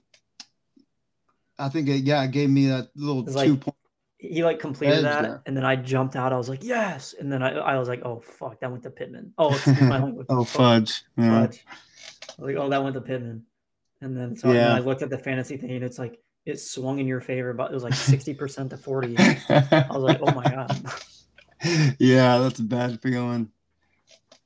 [1.60, 3.76] I think it, yeah, it gave me that little It's like- two point.
[4.18, 5.42] He like completed that, there.
[5.46, 6.32] and then I jumped out.
[6.32, 7.14] I was like, yes.
[7.20, 9.34] And then I, I was like, oh fuck, that went to Pittman.
[9.38, 9.52] Oh,
[10.30, 11.04] oh fudge!
[11.18, 11.46] Yeah.
[11.48, 11.66] Fudge.
[11.70, 13.44] I was like, oh, that went to Pittman.
[14.00, 14.74] And then so Yeah.
[14.76, 17.70] I looked at the fantasy thing, and it's like it swung in your favor, but
[17.72, 19.14] it was like sixty percent to forty.
[19.20, 20.82] I was like, oh my god.
[22.00, 23.50] yeah, that's a bad feeling.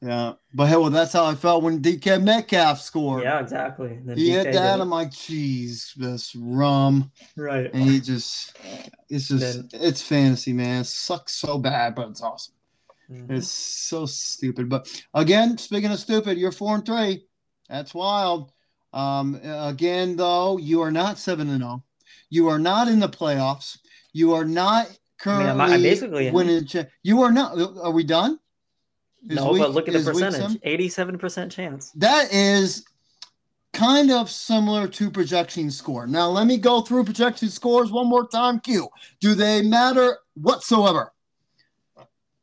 [0.02, 3.24] Yeah, but hey, well, that's how I felt when DK Metcalf scored.
[3.24, 4.00] Yeah, exactly.
[4.06, 4.80] Then he DK hit that.
[4.80, 7.72] I'm like, geez, this rum, right.
[7.74, 8.56] and he just,
[9.10, 10.82] it's just, Then- it's fantasy, man.
[10.82, 12.54] It sucks so bad, but it's awesome.
[13.10, 13.32] Mhm.
[13.32, 14.70] It's so stupid.
[14.70, 17.26] But again, speaking of stupid, you're four and three.
[17.70, 18.52] That's wild.
[18.94, 21.84] Um, again, though, you are not seven and zero.
[22.30, 23.78] You are not in the playoffs.
[24.14, 26.68] You are not I mean, currently I'm, I basically winning.
[27.04, 27.58] You are not.
[27.82, 28.40] Are we done?
[29.24, 30.60] No, week- but look at the percentage.
[30.64, 31.92] Eighty-seven percent chance.
[31.92, 32.86] That is
[33.74, 36.08] kind of similar to projection score.
[36.08, 38.60] Now, let me go through projection scores one more time.
[38.60, 38.88] Q.
[39.20, 41.14] Do they matter whatsoever?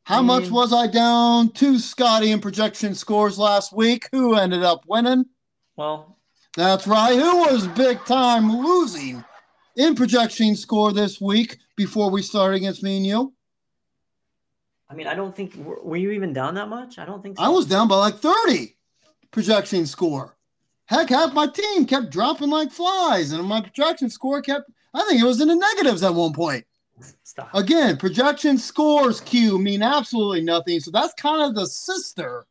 [0.04, 4.06] How much was I down to Scotty in projection scores last week?
[4.12, 5.24] Who ended up winning?
[5.76, 6.18] Well,
[6.56, 7.14] That's right.
[7.18, 9.24] Who was big time losing
[9.76, 13.32] in projection score this week before we start against me and you?
[14.88, 16.98] I mean, I don't think were were you even down that much?
[16.98, 17.44] I don't think so.
[17.44, 18.76] I was down by like 30
[19.30, 20.36] projection score.
[20.86, 25.20] Heck, half my team kept dropping like flies, and my projection score kept, I think
[25.20, 26.64] it was in the negatives at one point.
[27.22, 27.54] Stop.
[27.54, 30.80] Again, projection scores Q mean absolutely nothing.
[30.80, 32.46] So that's kind of the sister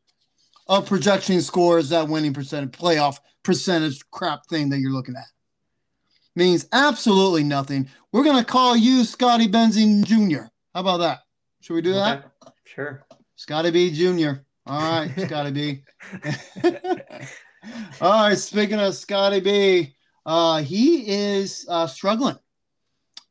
[0.67, 5.28] of projection scores, that winning percentage, playoff percentage crap thing that you're looking at.
[6.36, 7.88] Means absolutely nothing.
[8.12, 10.46] We're going to call you Scotty Benzine Jr.
[10.74, 11.19] How about that?
[11.63, 12.26] Should we do that?
[12.45, 13.06] Okay, Sure.
[13.38, 14.41] Scotty B Jr.
[14.65, 15.84] All right, Scotty B.
[18.02, 19.95] All right, speaking of Scotty B,
[20.26, 22.38] uh, he is uh, struggling.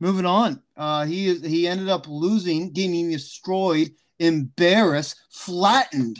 [0.00, 6.16] Moving on, uh, he is he ended up losing, getting destroyed, embarrassed, flattened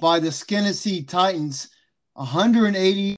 [0.00, 1.68] by the Skinnesy Titans,
[2.14, 3.14] 180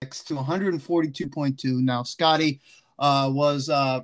[0.00, 1.64] to 142.2.
[1.82, 2.60] Now Scotty
[2.98, 4.00] uh, was uh,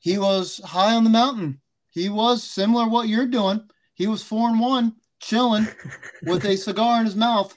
[0.00, 1.60] he was high on the mountain.
[1.94, 3.62] He was similar to what you're doing.
[3.94, 5.68] He was four and one, chilling
[6.24, 7.56] with a cigar in his mouth.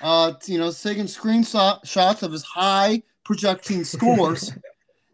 [0.00, 4.52] Uh, you know, taking screenshot shots of his high projecting scores,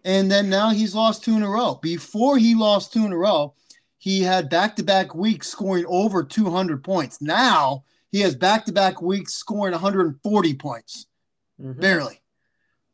[0.04, 1.78] and then now he's lost two in a row.
[1.82, 3.54] Before he lost two in a row,
[3.98, 7.20] he had back-to-back weeks scoring over 200 points.
[7.20, 11.06] Now he has back-to-back weeks scoring 140 points
[11.60, 11.78] Mhm.
[11.80, 12.22] barely.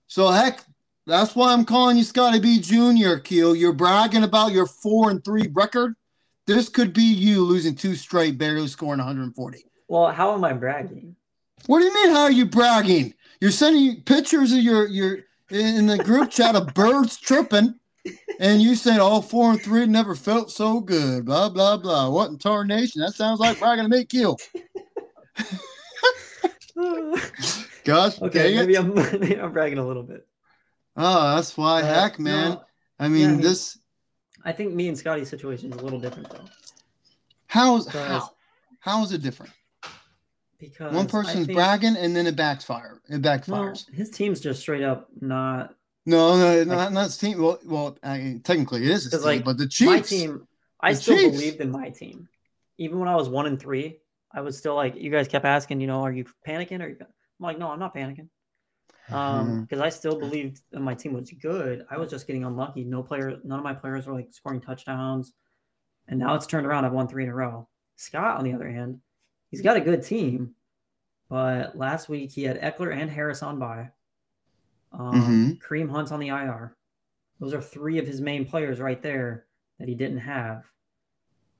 [0.08, 0.64] So heck,
[1.06, 3.16] that's why I'm calling you Scotty B Jr.
[3.16, 3.54] Keel.
[3.54, 5.94] You're bragging about your four and three record.
[6.46, 9.64] This could be you losing two straight, barely scoring 140.
[9.88, 11.14] Well, how am I bragging?
[11.66, 12.10] What do you mean?
[12.10, 13.14] How are you bragging?
[13.40, 15.18] You're sending pictures of your your
[15.50, 17.74] in the group chat of birds tripping,
[18.40, 22.08] and you said, all four and three never felt so good." Blah blah blah.
[22.10, 23.00] What in tarnation?
[23.00, 24.38] That sounds like bragging to me, Keel.
[27.84, 30.26] Gosh, okay, maybe I'm, maybe I'm bragging a little bit.
[30.96, 31.82] Oh, that's why.
[31.82, 32.50] Uh, Heck, man.
[32.52, 32.64] no,
[32.98, 33.78] I mean, yeah, I mean- this.
[34.44, 36.44] I think me and Scotty's situation is a little different though,
[37.48, 38.30] How's how?
[38.80, 39.52] How is it different?
[40.58, 43.00] because One person's think- bragging and then it backfire.
[43.08, 43.92] It No, backfires.
[43.92, 45.74] his team's just straight up not
[46.06, 47.42] No, no, Like- not not team.
[47.42, 49.90] Well, well, I mean, technically it is his team, like, but the Chiefs.
[49.90, 50.46] my team.
[50.80, 51.32] I still Chiefs.
[51.36, 52.28] believed in my team,
[52.78, 53.98] even when I was one and three.
[54.32, 56.80] I was still like, you guys kept asking, you know, are you panicking?
[56.80, 57.06] Or I'm
[57.40, 58.28] like, no, I'm not panicking.
[59.10, 59.60] Um, Mhm.
[59.62, 61.86] because I still believed that my team was good.
[61.90, 62.82] I was just getting unlucky.
[62.84, 65.32] No player, none of my players were like scoring touchdowns,
[66.08, 66.84] and now it's turned around.
[66.84, 67.68] I've won three in a row.
[67.94, 69.00] Scott, on the other hand,
[69.50, 70.54] he's got a good team,
[71.28, 73.90] but last week he had Ekeler and Harris on by.
[74.92, 76.76] Um, Kareem Hunt's on the IR.
[77.38, 79.46] Those are three of his main players right there
[79.78, 80.64] that he didn't have.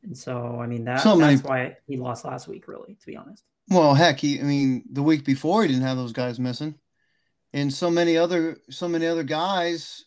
[0.03, 3.17] And so, I mean, that, So that's why he lost last week, really, to be
[3.17, 3.45] honest.
[3.69, 4.41] Well, heck, he.
[4.41, 6.79] I mean, the week before he didn't have those guys missing,
[7.57, 10.05] and so many other, so many other guys,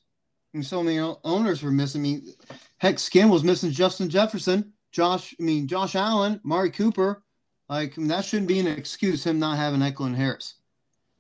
[0.54, 2.02] and so many owners were missing.
[2.02, 2.34] I mean,
[2.78, 5.34] heck, Skin was missing Justin Jefferson, Josh.
[5.40, 7.24] I mean, Josh Allen, Mari Cooper.
[7.68, 10.56] Like I mean, that shouldn't be an excuse him not having Ekeler and Harris.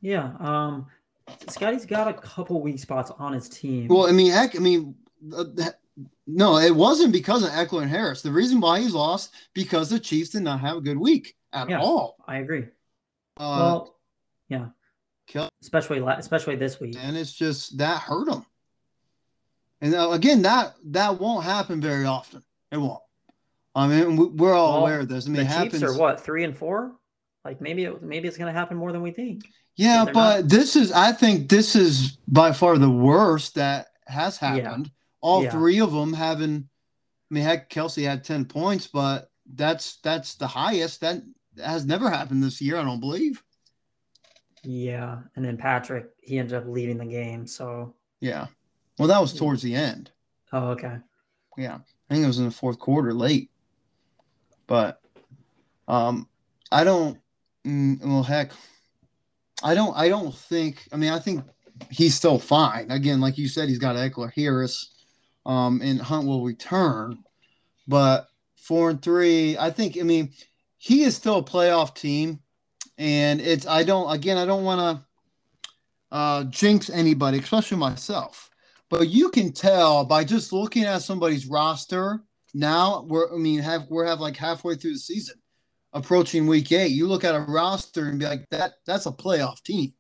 [0.02, 0.32] Yeah.
[0.40, 0.86] Um,
[1.48, 3.88] Scotty's got a couple weak spots on his team.
[3.88, 4.96] Well, I mean, heck, I mean,
[5.36, 5.80] uh, that-
[6.26, 8.22] no, it wasn't because of Ekeler and Harris.
[8.22, 11.70] The reason why he's lost because the Chiefs did not have a good week at
[11.70, 11.82] Yeah.
[11.82, 12.16] all.
[12.28, 12.64] I agree.
[13.38, 13.96] Uh, well,
[14.48, 14.68] yeah,
[15.62, 16.96] Especially especially this week.
[17.00, 18.46] and it's just that hurt him.
[19.82, 22.44] And again, that that won't happen very often.
[22.72, 23.02] It won't.
[23.76, 25.26] I mean, we- we're all Well, aware of this.
[25.26, 26.96] I mean, the it Chiefs are what three and four?
[27.46, 29.50] Like maybe it, maybe it's going to happen more than we think.
[29.76, 34.50] Yeah, but this is I think this is by far the worst that has Yeah.
[34.64, 34.92] happened.
[35.22, 35.52] All Yeah.
[35.52, 36.68] three of them having
[37.32, 41.00] I mean heck Kelsey had 10 points, but that's that's the highest.
[41.02, 41.22] That
[41.64, 43.42] has never happened this year, I don't believe.
[44.64, 47.48] Yeah, and then Patrick he ended up leaving the game.
[47.48, 48.48] So Yeah.
[48.98, 50.12] Well, that was towards the end.
[50.52, 50.98] oh okay.
[51.58, 51.78] Yeah.
[52.10, 53.50] I think it was in the fourth quarter late.
[54.68, 55.02] But
[55.88, 56.28] um
[56.72, 57.18] I don't
[57.66, 58.52] mm, well heck
[59.64, 61.44] I don't I don't think I mean I think
[61.90, 62.92] he's still fine.
[62.92, 64.92] Again, like you said, he's got Ekeler Harris
[65.46, 67.24] um and Hunt will return.
[67.88, 70.34] But four and three, I think I mean
[70.78, 72.40] he is still a playoff team.
[73.00, 78.52] And it's I don't again I don't want to uh jinx anybody, especially myself.
[78.90, 82.22] But you can tell by just looking at somebody's roster
[82.54, 83.06] now.
[83.08, 85.36] We're I mean have we're have like halfway through the season,
[85.94, 86.92] approaching week eight.
[86.92, 89.94] You look at a roster and be like that that's a playoff team,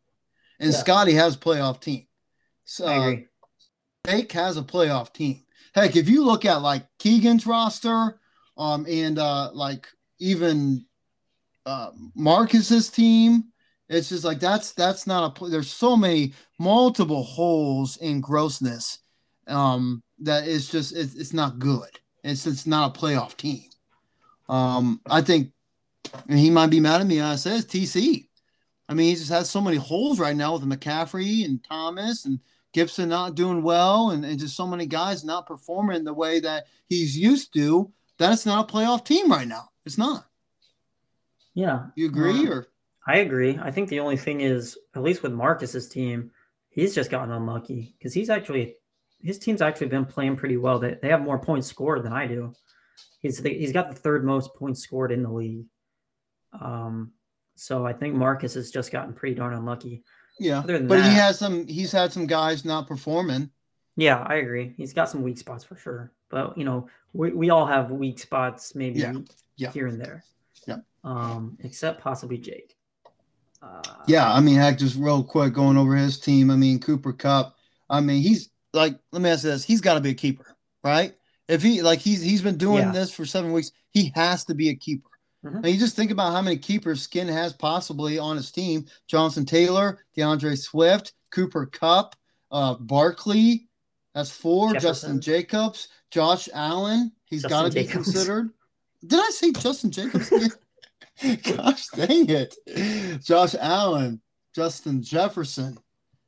[0.59, 0.77] and Yeah.
[0.77, 2.05] Scotty has playoff team.
[2.65, 3.27] So agree.
[4.05, 5.43] Jake has a playoff team.
[5.73, 8.19] Heck, if you look at like Keegan's roster,
[8.57, 9.87] um, and uh, like
[10.19, 10.85] even
[11.69, 13.45] uh, Marcus's team,
[13.87, 15.49] it's just like that's that's not a.
[15.49, 18.99] There's so many multiple holes in grossness,
[19.47, 21.99] um, that it's just it's, it's not good.
[22.23, 23.63] It's it's not a playoff team.
[24.47, 25.51] Um, I think
[26.27, 27.21] he might be mad at me.
[27.21, 28.27] I says TC.
[28.87, 32.39] I mean, he just has so many holes right now with McCaffrey and Thomas and
[32.73, 36.65] Gibson not doing well, and, and just so many guys not performing the way that
[36.87, 37.91] he's used to.
[38.17, 39.69] That it's not a playoff team right now.
[39.85, 40.28] It's not.
[41.53, 42.67] Yeah, You agree, Uh, or
[43.07, 43.57] I agree.
[43.61, 46.31] I think the only thing is, at least with Marcus's team,
[46.69, 48.75] he's just gotten unlucky because he's actually
[49.21, 50.79] his team's actually been playing pretty well.
[50.79, 52.53] They, they have more points scored than I do.
[53.19, 55.65] He's the, he's got the third most points scored in the league.
[56.59, 57.11] Um,
[57.55, 60.03] so I think Marcus has just gotten pretty darn unlucky.
[60.39, 60.63] yeah.
[60.65, 61.67] But he has some.
[61.67, 63.49] He's had some guys not performing.
[63.97, 64.73] Yeah, I agree.
[64.77, 66.13] He's got some weak spots for sure.
[66.29, 69.13] But you know, we, we all have weak spots, maybe Yeah,
[69.57, 69.71] yeah.
[69.71, 70.23] here and there.
[71.03, 72.75] Um, except possibly Jake.
[73.61, 76.49] Uh, Yeah, I mean, heck, just real quick going over his team.
[76.51, 77.55] I mean, Cooper Kupp.
[77.89, 80.55] I mean, he's like, let me ask you this: he's got to be a keeper,
[80.83, 81.13] right?
[81.47, 82.91] If he like he's he's been doing Yeah.
[82.91, 85.09] this for seven weeks, he has to be a keeper.
[85.43, 85.55] Mhm.
[85.63, 89.45] And you just think about how many keepers Skin has possibly on his team: Johnson
[89.45, 92.15] Taylor, DeAndre Swift, Cooper Kupp,
[92.51, 93.67] uh, Barkley.
[94.13, 94.73] That's four.
[94.75, 97.11] Justin Jacobs, Josh Allen.
[97.25, 98.51] He's got to be considered.
[99.05, 100.31] Did I say Justin Jacobs?
[101.43, 102.55] Gosh dang it.
[103.23, 104.21] Josh Allen,
[104.55, 105.77] Justin Jefferson.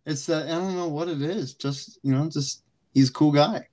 [0.06, 1.54] It's that I don't know what it is.
[1.54, 3.68] Just you know, just he's a cool guy.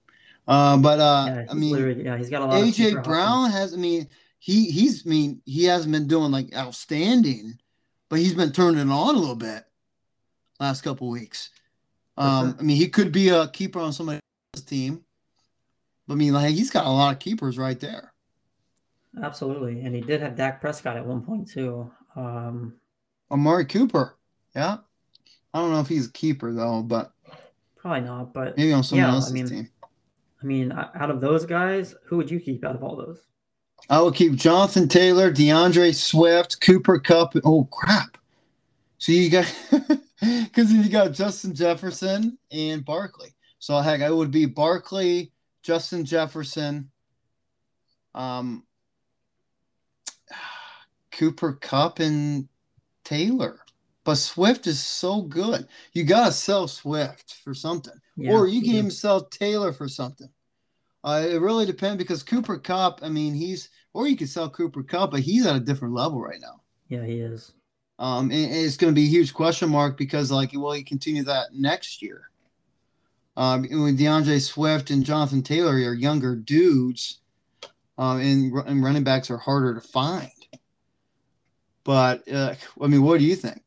[0.46, 2.62] Uh, but uh, yeah, I mean, yeah, he's got a lot.
[2.62, 3.74] AJ Brown has.
[3.74, 5.06] I mean, he he's.
[5.06, 7.58] I mean, he hasn't been doing like outstanding,
[8.08, 9.64] but he's been turning it on a little bit
[10.60, 11.50] last couple weeks.
[12.16, 12.56] Um.
[12.58, 14.20] I mean, he could be a keeper on somebody's
[14.66, 15.04] team.
[16.06, 18.12] But I mean, like he's got a lot of keepers right there.
[19.22, 21.90] Absolutely, and he did have Dak Prescott at one point too.
[22.16, 22.74] Um,
[23.30, 24.16] Amari Cooper.
[24.54, 24.78] Yeah.
[25.54, 27.12] I don't know if he's a keeper though, but
[27.76, 29.70] probably not, but maybe on someone Yeah, I mean- team.
[30.40, 33.20] I mean, out of those guys, who would you keep out of all those?
[33.90, 37.34] I will keep Jonathan Taylor, DeAndre Swift, Cooper Kupp.
[37.44, 38.16] Oh crap!
[38.98, 39.52] So you got
[40.20, 43.34] because you got Justin Jefferson and Barkley.
[43.58, 46.88] So heck, I would be Barkley, Justin Jefferson,
[48.14, 48.62] um,
[51.18, 52.48] Cooper Kupp, and
[53.04, 53.58] Taylor.
[54.04, 55.66] But Swift is so good.
[55.92, 58.78] You gotta sell Swift for something Yeah, or you can yeah.
[58.78, 60.28] even sell Taylor for something.
[61.04, 64.82] Uh, it really depends because Cooper Kupp, I mean, he's or you can sell Cooper
[64.82, 66.62] Kupp, but he's at a different level right now.
[66.88, 67.52] Yeah, he is.
[67.98, 70.84] Um, and, and it's going to be a huge question mark because, like, will he
[70.84, 72.30] continue that next year?
[73.36, 77.18] Um, when DeAndre Swift and Jonathan Taylor are younger dudes,
[77.96, 80.30] um, and, and running backs are harder to find.
[81.88, 83.62] But uh, I mean, what do you think?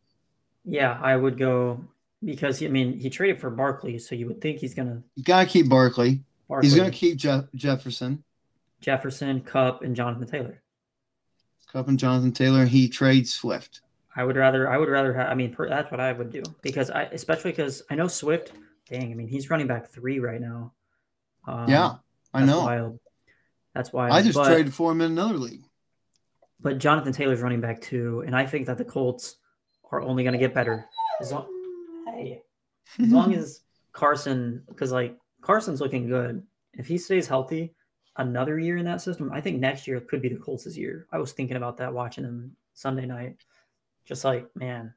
[0.64, 1.84] Yeah, I would go
[2.24, 5.46] because I mean he traded for Barkley, so you would think he's gonna You got
[5.46, 6.22] to keep Barkley.
[6.48, 8.24] Barkley, He's going to keep Jeff- Jefferson.
[8.80, 10.62] Jefferson, Kupp, and Jonathan Taylor.
[11.74, 12.66] Kupp and Jonathan Taylor.
[12.66, 13.82] He trades Swift.
[14.16, 14.70] I would rather.
[14.70, 15.32] I would rather have.
[15.32, 18.52] I mean, per, that's what I would do because I, especially because I know Swift.
[18.88, 20.74] Dang, I mean, he's running back three right now.
[21.48, 21.96] Um, yeah,
[22.36, 22.66] I know.
[22.66, 23.00] Wild.
[23.74, 25.64] That's why I just but, traded for him in another league.
[26.62, 29.38] But Jonathan Taylor's running back too, and I think that the Colts
[29.91, 30.86] are only going to get better
[31.20, 31.47] as long.
[32.07, 32.41] Hey,
[32.99, 33.62] as long as
[33.93, 36.43] Carson, because like Carson's looking good.
[36.74, 37.74] If he stays healthy,
[38.18, 41.07] another year in that system, I think next year could be the Colts' year.
[41.12, 43.38] I was thinking about that watching him Sunday night.
[44.05, 44.93] Just like man,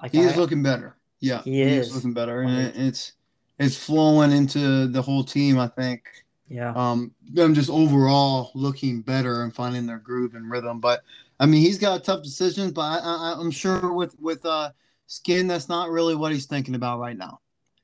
[0.00, 0.96] like he is I- looking better.
[1.20, 1.94] Yeah, He is.
[1.94, 3.12] looking better, and it- it's
[3.58, 5.58] it's flowing into the whole team.
[5.58, 6.02] I think.
[6.48, 10.80] Yeah, um, them just overall looking better and finding their groove and rhythm.
[10.80, 11.02] But
[11.40, 14.70] I mean, he's got tough decisions, but I, I, I'm sure with with uh,
[15.06, 17.40] Skin, that's not really what he's thinking about right now.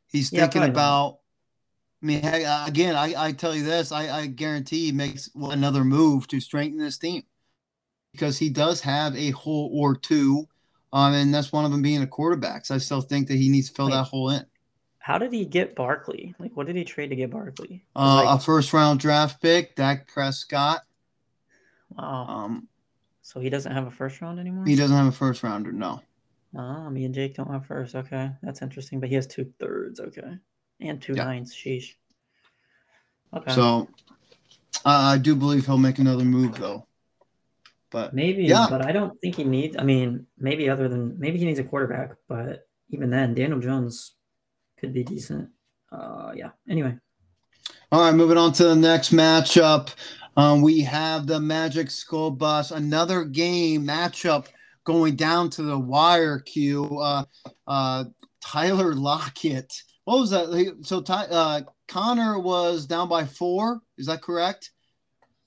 [0.08, 1.18] He's Yeah, thinking about.
[2.02, 5.30] I mean, hey, uh, again, I, I tell you this, I, I guarantee he makes
[5.36, 7.24] another move to strengthen this team
[8.12, 10.48] because he does have a hole or two,
[10.92, 12.66] um, and that's one of them being a quarterback.
[12.66, 13.94] So I still think that he needs to fill Wait.
[13.94, 14.46] that hole in.
[15.02, 16.34] How did he get Barkley?
[16.38, 17.84] Like, what did he trade to get Barkley?
[17.96, 20.82] Uh, like, a first round draft pick, Dak Prescott.
[21.96, 22.68] wow, Um,
[23.22, 24.66] so he doesn't have a first round anymore.
[24.66, 26.00] he doesn't have a first rounder, no.
[26.56, 27.94] Oh, me and Jake don't have first.
[27.94, 29.00] Okay, that's interesting.
[29.00, 30.00] But he has two thirds.
[30.00, 30.36] Okay,
[30.80, 31.24] and two Yeah.
[31.24, 31.54] nines.
[31.54, 31.94] Sheesh.
[33.32, 33.52] Okay.
[33.52, 33.88] So
[34.84, 36.86] uh, I do believe he'll make another move though.
[37.90, 38.66] But maybe, yeah.
[38.68, 39.76] but I don't think he needs.
[39.78, 44.14] I mean, maybe other than maybe he needs a quarterback, but even then, Daniel Jones
[44.80, 45.50] could be decent.
[45.92, 46.50] Uh, yeah.
[46.68, 46.96] Anyway,
[47.92, 49.94] all right, moving on to the next matchup.
[50.36, 54.46] Um, we have the Magic School Bus, another game matchup
[54.84, 56.98] going down to the wire queue.
[56.98, 57.24] Uh,
[57.66, 58.04] uh,
[58.40, 59.82] Tyler Lockett.
[60.04, 60.76] What was that?
[60.82, 63.80] So Ty, uh, Connor was down by four.
[63.98, 64.70] Is that correct?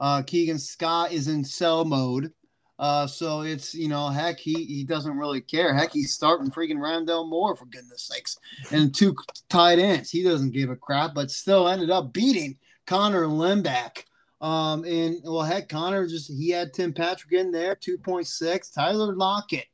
[0.00, 2.32] Uh, Keegan Scott is in sell mode.
[2.78, 5.74] Uh, so it's you know, heck, he he doesn't really care.
[5.74, 8.36] Heck, he's starting freaking Rondale Moore for goodness sakes,
[8.70, 9.14] and two
[9.50, 10.10] tight ends.
[10.10, 12.56] He doesn't give a crap, but still ended up beating
[12.86, 14.04] Connor Limback.
[14.42, 18.70] Um, and well, heck, Connor just he had Tim Patrick in there, two point six.
[18.70, 19.66] Tyler Lockett,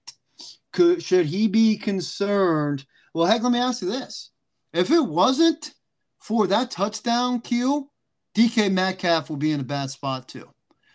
[0.72, 2.84] could should he be concerned?
[3.14, 4.30] Well, heck, let me ask you this:
[4.74, 5.72] If it wasn't
[6.18, 7.90] for that touchdown cue,
[8.34, 10.48] DK Metcalf will be in a bad spot too.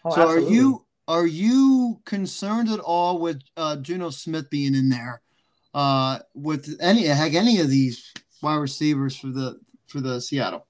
[0.05, 0.45] Oh, so absolutely.
[0.45, 5.21] are you are you concerned at all with uh, Geno Smith being in there?
[5.73, 8.13] Uh, with any heck any of these
[8.43, 10.67] wide receivers for the for the Seattle?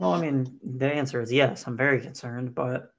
[0.00, 1.66] Well, I mean, the answer is yes.
[1.66, 2.92] I'm very concerned, but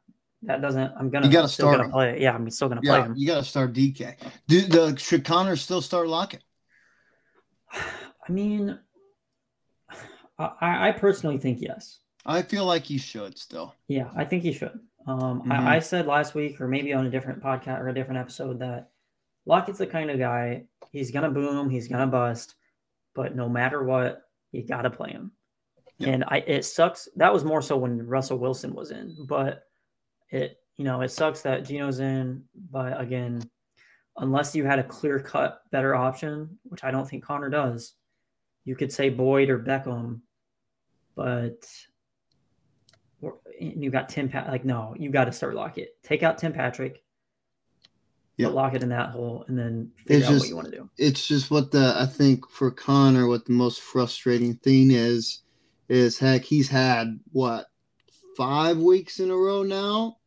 [0.43, 0.93] that doesn't.
[0.97, 1.26] I'm gonna.
[1.26, 1.91] You gotta still start gonna him.
[1.91, 2.22] play.
[2.22, 3.16] Yeah, I'm still gonna play Yeah, him.
[3.18, 4.16] you got to start DK.
[4.47, 6.43] Do the should Connor still start Lockett?
[7.74, 8.78] I mean,
[10.38, 11.99] I, I personally think yes.
[12.26, 13.74] I feel like he should still.
[13.88, 14.80] Yeah, I think he should.
[15.08, 15.52] Um, Mhm.
[15.52, 18.60] I, I said last week, or maybe on a different podcast or a different episode,
[18.60, 18.91] that
[19.47, 20.66] Lockett's the kind of guy.
[20.91, 21.70] He's gonna boom.
[21.72, 22.54] He's gonna bust.
[23.16, 24.22] But no matter what,
[24.52, 25.32] you gotta play him.
[26.02, 26.10] Yeah.
[26.10, 27.08] And I, it sucks.
[27.16, 29.64] That was more so when Russell Wilson was in, but
[30.30, 32.43] it, you know, it sucks that Geno's in.
[32.72, 33.41] But again,
[34.18, 37.93] unless you had a clear cut better option, which I don't think Connor does,
[38.66, 40.22] you could say Boyd or Beckham,
[41.16, 41.66] but
[43.60, 45.95] and you got Tim Pat like no, you got to start Lockett.
[46.04, 47.04] Take out Tim Patrick,
[48.38, 48.47] Yeah.
[48.47, 50.76] put Lockett in that hole, and then figure It's out just- what you want to
[50.78, 50.89] do.
[50.97, 55.41] it's just what the I think for Connor, what the most frustrating thing is,
[55.92, 57.66] is heck, he's had what
[58.38, 60.18] five weeks in a row now,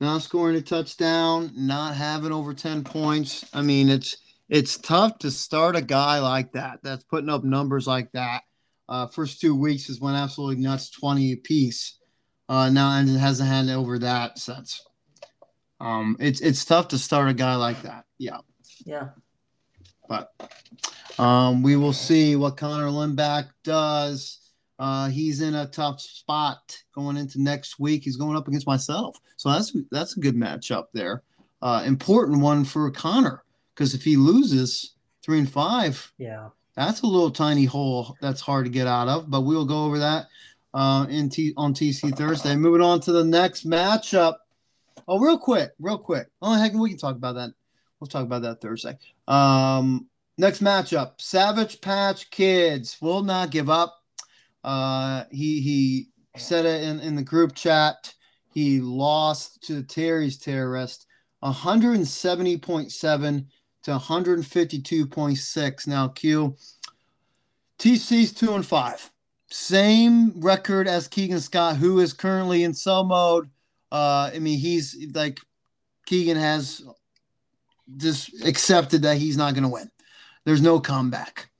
[0.00, 3.44] not scoring a touchdown, not having over ten points.
[3.52, 4.16] I mean, it's
[4.48, 8.42] it's tough to start a guy like that that's putting up numbers like that.
[8.88, 11.98] Uh, first two weeks has went absolutely nuts, twenty apiece.
[12.48, 14.84] Uh, now and it hasn't had over that since.
[15.80, 18.04] Um, it's it's tough to start a guy like that.
[18.18, 18.38] Yeah.
[18.84, 19.10] Yeah,
[20.08, 20.32] But
[21.18, 24.41] um, we will see what Connor Lindback does.
[24.82, 28.02] Uh, he's in a tough spot going into next week.
[28.02, 31.22] He's going up against myself, so that's that's a good matchup there.
[31.62, 36.48] Uh, important one for Connor because if he loses three and five, Yeah.
[36.74, 39.30] that's a little tiny hole that's hard to get out of.
[39.30, 40.26] But we'll go over that
[40.74, 42.56] uh, in T- on TC Thursday.
[42.56, 44.34] Moving on to the next matchup.
[45.06, 46.26] Oh, real quick, real quick.
[46.42, 47.50] Oh, heck, we can talk about that.
[48.00, 48.98] We'll talk about that Thursday.
[49.28, 50.08] Um,
[50.38, 54.01] next matchup: Savage Patch Kids will not give up.
[54.64, 58.14] Uh, he he said it in, in the group chat.
[58.52, 61.06] He lost to Terry's terrorist,
[61.42, 63.46] 170.7
[63.84, 65.86] to 152.6.
[65.86, 66.56] Now, Q,
[67.78, 69.10] TC's two and five,
[69.50, 73.48] same record as Keegan Scott, who is currently in sell mode.
[73.90, 75.40] Uh, I mean, he's like
[76.06, 76.82] Keegan has
[77.96, 79.90] just accepted that he's not going to win.
[80.44, 81.50] There's no comeback.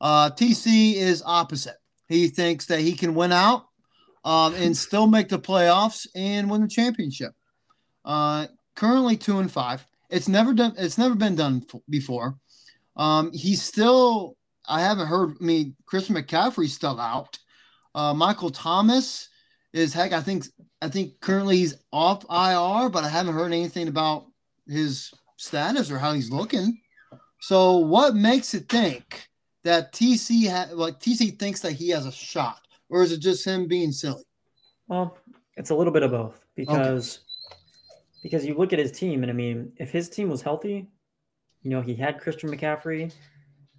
[0.00, 1.76] Uh, TC is opposite.
[2.12, 3.66] He thinks that he can win out
[4.24, 7.32] um, and still make the playoffs and win the championship.
[8.04, 9.86] Uh, currently two and five.
[10.10, 10.74] It's never done.
[10.76, 12.36] It's never been done before.
[12.96, 14.36] Um, he's still.
[14.68, 15.36] I haven't heard.
[15.40, 17.38] I mean, Chris McCaffrey's still out.
[17.94, 19.28] Uh, Michael Thomas
[19.72, 20.12] is heck.
[20.12, 20.46] I think.
[20.82, 24.26] I think currently he's off IR, but I haven't heard anything about
[24.66, 26.78] his status or how he's looking.
[27.40, 29.28] So, what makes it think
[29.64, 33.44] that TC ha- like TC thinks that he has a shot, or is it just
[33.44, 34.24] him being silly?
[34.88, 35.18] Well,
[35.56, 37.20] it's a little bit of both because
[38.22, 40.88] because you look at his team, and I mean, if his team was healthy,
[41.62, 43.12] you know, he had Christian McCaffrey.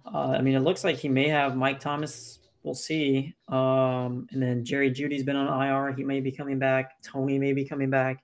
[0.06, 2.38] Uh, I mean, it looks like he may have Mike Thomas.
[2.62, 3.34] We'll see.
[3.48, 5.94] Um, and then Jerry Jeudy's been on IR.
[5.94, 6.92] He may be coming back.
[7.02, 8.22] Tony may be coming back.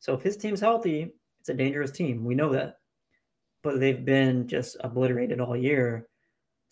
[0.00, 2.24] So if his team's healthy, it's a dangerous team.
[2.24, 2.76] We know that.
[3.62, 6.06] But they've been just obliterated all year.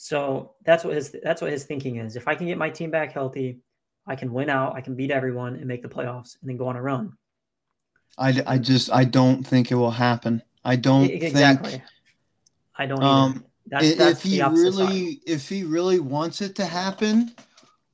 [0.03, 2.17] So that's what his that's what his thinking is.
[2.17, 3.59] If I can get my team back healthy,
[4.07, 6.69] I can win out, I can beat everyone and make the playoffs and then go
[6.69, 7.13] on a run.
[8.17, 10.43] I, I just I don't think it will happen.
[10.65, 11.73] I don't exactly.
[11.73, 11.83] think
[12.79, 13.45] I don't Um.
[13.67, 14.89] That's, that's if he the opposite side.
[14.89, 17.33] really if he really wants it to happen,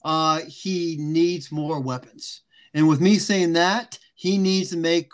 [0.04, 2.42] uh, he needs more weapons.
[2.72, 5.10] And with me saying that, he needs to make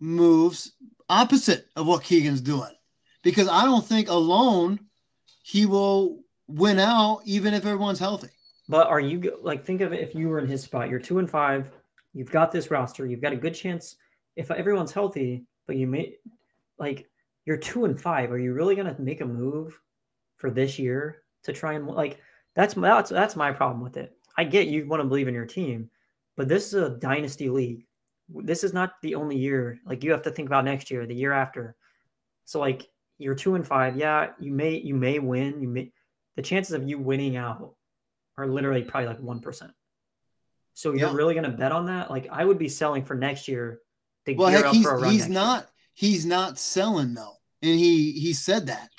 [0.00, 0.72] moves
[1.08, 2.74] opposite of what Keegan's doing,
[3.22, 4.80] because I don't think alone
[5.46, 8.30] he will win out even if everyone's healthy.
[8.68, 10.90] But are you like think of it if you were in his spot?
[10.90, 11.70] You're two and five.
[12.14, 13.06] You've got this roster.
[13.06, 13.94] You've got a good chance
[14.34, 15.44] if everyone's healthy.
[15.68, 16.16] But you may
[16.80, 17.08] like
[17.44, 18.32] you're two and five.
[18.32, 19.80] Are you really gonna make a move
[20.36, 22.20] for this year to try and like
[22.56, 24.16] that's that's that's my problem with it.
[24.36, 25.88] I get you want to believe in your team,
[26.36, 27.86] but this is a dynasty league.
[28.28, 29.78] This is not the only year.
[29.86, 31.76] Like you have to think about next year, the year after.
[32.46, 32.88] So like
[33.18, 33.96] you're two and five.
[33.96, 35.60] Yeah, you may you may win.
[35.60, 35.92] You may
[36.36, 37.74] the chances of you winning out
[38.36, 39.72] are literally probably like one percent.
[40.74, 42.10] So you're really gonna bet on that?
[42.10, 43.80] Like I would be selling for next year
[44.26, 45.12] to Well, gear heck, up he's for a run.
[45.12, 45.34] he's next year.
[45.42, 48.90] not he's not selling though, and he he said that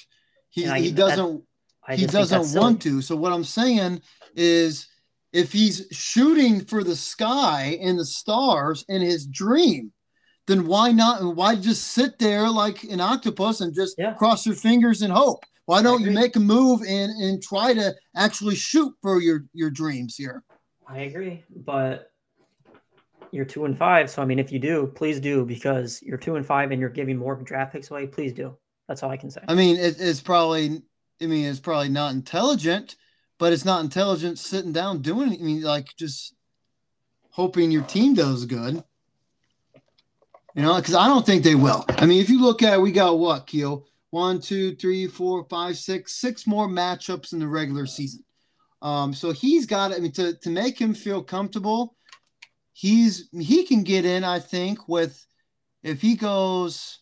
[0.49, 1.43] he I- he doesn't
[1.87, 3.01] I he just think that's doesn't want to.
[3.01, 4.01] So what I'm saying
[4.35, 4.87] is,
[5.31, 9.91] if he's shooting for the sky and the stars in his dream,
[10.47, 11.35] then why not?
[11.35, 14.13] Why just sit there like an octopus and just Yeah.
[14.13, 15.43] cross your fingers and hope?
[15.65, 19.69] Why don't you make a move and and try to actually shoot for your your
[19.69, 20.43] dreams here?
[20.87, 22.11] I agree, but
[23.31, 24.09] you're two and five.
[24.09, 26.89] So I mean, if you do, please do because you're two and five and you're
[26.89, 28.07] giving more draft picks away.
[28.07, 28.57] Please do.
[28.87, 29.41] That's all I can say.
[29.49, 30.81] I mean, it, it's probably,
[31.21, 32.95] I mean, it's probably not intelligent,
[33.37, 35.33] but it's not intelligent sitting down doing.
[35.33, 36.33] I mean, like just
[37.31, 38.81] hoping your team does good.
[40.57, 41.85] You know, because I don't think they will.
[41.87, 43.85] I mean, if you look at, it, we got what, Keel?
[44.09, 48.23] One, two, three, four, five, six, six more matchups in the regular season.
[48.81, 49.93] Um, so he's got.
[49.93, 51.95] I mean, to to make him feel comfortable,
[52.73, 54.23] he's he can get in.
[54.23, 55.23] I think with
[55.83, 57.01] if he goes.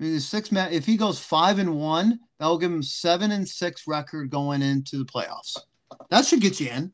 [0.00, 0.72] I mean, the six man.
[0.72, 4.96] If he goes five and one, that'll give him seven and six record going into
[4.96, 5.58] the playoffs.
[6.08, 6.92] That should get you in,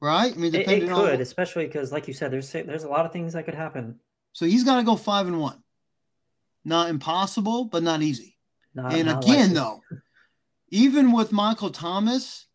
[0.00, 0.32] right?
[0.32, 1.20] I mean, It, it could, on.
[1.20, 4.00] especially because, like you said, there's there's a lot of things that could happen.
[4.34, 5.62] So he's got to go five and one.
[6.64, 8.36] Not impossible, but not easy.
[8.74, 9.54] Not, and not again, likely.
[9.54, 9.82] though,
[10.70, 12.46] even with Michael Thomas,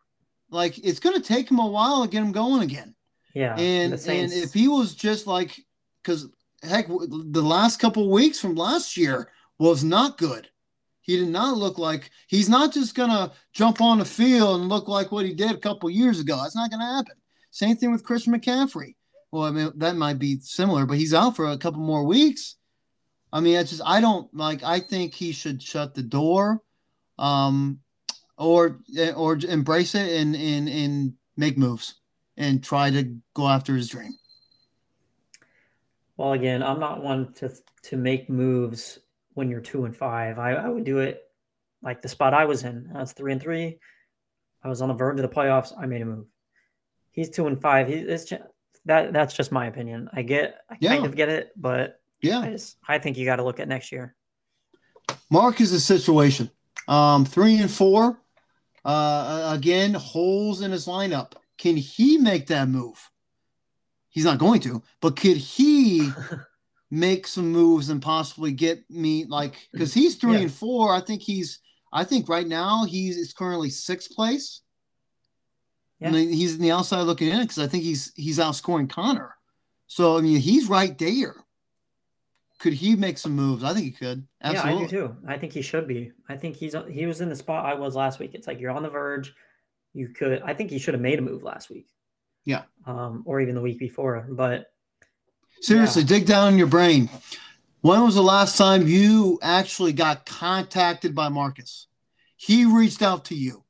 [0.50, 2.94] like it's going to take him a while to get him going again.
[3.34, 5.58] yeah, and and if he was just like,
[6.02, 6.28] because
[6.62, 10.48] heck, the last couple weeks from last year was not good.
[11.00, 14.86] He did not look like he's not just gonna jump on the field and look
[14.86, 16.36] like what he did a couple years ago.
[16.42, 17.16] That's not gonna happen.
[17.50, 18.96] Same thing with Christian McCaffrey.
[19.32, 22.56] Well, I mean that might be similar, but he's out for a couple more weeks.
[23.32, 24.62] I mean, it's just I don't like.
[24.62, 26.62] I think he should shut the door,
[27.18, 27.78] um,
[28.36, 28.80] or
[29.14, 31.94] or embrace it and and and make moves
[32.36, 34.12] and try to go after his dream.
[36.16, 37.52] Well, again, I'm not one to
[37.84, 38.98] to make moves
[39.34, 40.38] when you're two and five.
[40.38, 41.22] I, I would do it
[41.82, 42.90] like the spot I was in.
[42.92, 43.78] That's three and three.
[44.62, 45.72] I was on the verge of the playoffs.
[45.78, 46.26] I made a move.
[47.12, 47.88] He's two and five.
[47.88, 48.32] He, it's
[48.86, 50.08] that that's just my opinion.
[50.12, 50.90] I get, I yeah.
[50.90, 53.68] kind of get it, but yeah, I just I think you got to look at
[53.68, 54.14] next year.
[55.30, 56.50] Mark is a situation.
[56.88, 58.20] Um, three and four.
[58.84, 61.32] Uh, again, holes in his lineup.
[61.58, 63.10] Can he make that move?
[64.08, 66.10] He's not going to, but could he
[66.90, 70.40] make some moves and possibly get me like because he's three yeah.
[70.40, 70.94] and four.
[70.94, 71.60] I think he's.
[71.92, 74.62] I think right now he's is currently sixth place.
[76.00, 76.08] Yeah.
[76.08, 79.34] And he's in the outside looking in because I think he's he's outscoring Connor.
[79.86, 81.34] So I mean he's right there.
[82.58, 83.64] Could he make some moves?
[83.64, 84.26] I think he could.
[84.42, 84.80] Absolutely.
[84.80, 85.16] Yeah, I do too.
[85.26, 86.12] I think he should be.
[86.28, 88.34] I think he's he was in the spot I was last week.
[88.34, 89.34] It's like you're on the verge.
[89.92, 90.42] You could.
[90.42, 91.88] I think he should have made a move last week.
[92.44, 92.62] Yeah.
[92.86, 94.26] Um, or even the week before.
[94.30, 94.66] But
[95.60, 96.08] seriously, yeah.
[96.08, 97.10] dig down in your brain.
[97.82, 101.86] When was the last time you actually got contacted by Marcus?
[102.36, 103.64] He reached out to you,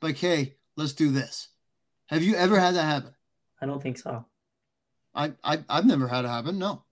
[0.00, 1.48] like, "Hey, let's do this.
[2.06, 3.14] Have you ever had that happen?
[3.60, 4.24] I don't think so.
[5.14, 6.58] I, I I've never had it happen.
[6.58, 6.84] No.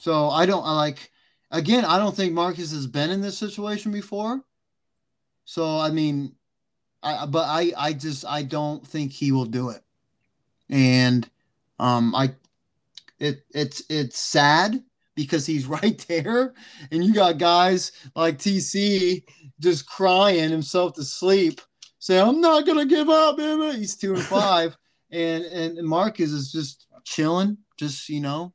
[0.00, 1.10] So I don't I like
[1.50, 4.42] again, I don't think Marcus has been in this situation before.
[5.44, 6.34] So I mean,
[7.02, 9.82] I but I I just I don't think he will do it.
[10.70, 11.28] And
[11.78, 12.34] um I
[13.18, 14.82] it it's it's sad
[15.14, 16.54] because he's right there
[16.90, 19.24] and you got guys like TC
[19.60, 21.60] just crying himself to sleep
[21.98, 23.78] say, I'm not gonna give up, baby.
[23.78, 24.76] He's two and five.
[25.10, 28.52] and and Marcus is just chilling, just you know,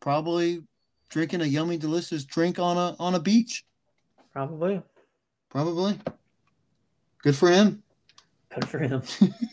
[0.00, 0.62] probably
[1.08, 3.64] drinking a yummy, delicious drink on a on a beach.
[4.32, 4.82] Probably.
[5.50, 5.98] Probably.
[7.22, 7.82] Good for him.
[8.54, 9.02] Good for him.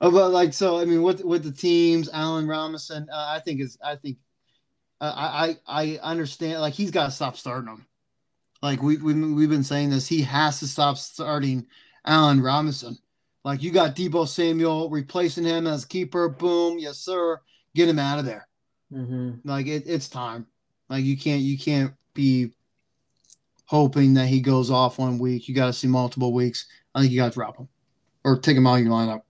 [0.00, 3.78] but like so, I mean, with with the teams, Allen Robinson, uh, I think is
[3.82, 4.18] I think
[5.00, 7.86] uh, I I understand like he's got to stop starting them.
[8.62, 11.66] Like we, we we've been saying this, he has to stop starting
[12.06, 12.96] Allen Robinson.
[13.44, 16.28] Like you got Deebo Samuel replacing him as keeper.
[16.28, 17.40] Boom, yes sir.
[17.74, 18.46] Get him out of there.
[18.92, 19.32] Mm-hmm.
[19.44, 20.46] Like it, it's time.
[20.88, 22.52] Like you can't you can't be
[23.64, 25.48] hoping that he goes off one week.
[25.48, 26.66] You got to see multiple weeks.
[26.94, 27.68] I think you got to drop him
[28.22, 29.22] or take him out of your lineup.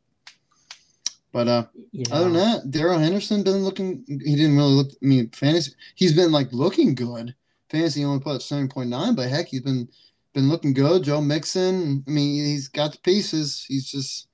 [1.33, 2.13] But uh, yeah.
[2.13, 4.05] other than that, Darrell Henderson been looking.
[4.07, 4.91] He didn't really look.
[4.91, 5.73] I mean, fantasy.
[5.95, 7.35] He's been like looking good
[7.73, 9.89] fantasy only put up seven point nine, but heck, he's been
[10.35, 11.03] been looking good.
[11.03, 13.65] Joe Mixon, I mean, he's got the pieces.
[13.67, 14.29] He's just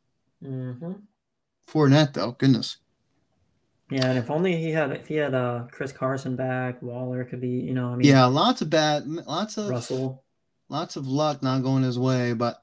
[0.44, 0.92] mm-hmm.
[1.66, 2.32] Fournette though.
[2.32, 2.76] Goodness.
[3.90, 7.40] Yeah, and if only he had if he had uh Chris Carson back, Waller could
[7.40, 10.24] be, you know, I mean Yeah, lots of bad lots of Russell.
[10.68, 12.62] Lots of luck not going his way, but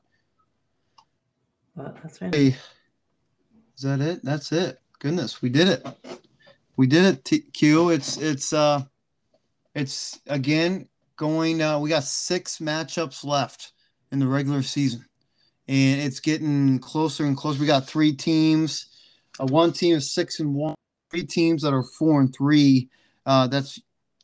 [1.75, 2.35] but that's right.
[2.35, 2.55] Hey,
[3.75, 4.23] is that it?
[4.23, 4.79] That's it.
[4.99, 5.87] Goodness, we did it.
[6.77, 7.89] We did it, T- Q.
[7.89, 8.83] It's it's uh
[9.75, 11.61] it's again going.
[11.61, 13.73] Uh, we got six matchups left
[14.11, 15.05] in the regular season,
[15.67, 17.59] and it's getting closer and closer.
[17.59, 18.87] We got three teams.
[19.39, 20.75] Uh, one team is six and one.
[21.11, 22.89] Three teams that are four and three.
[23.25, 23.79] Uh, that's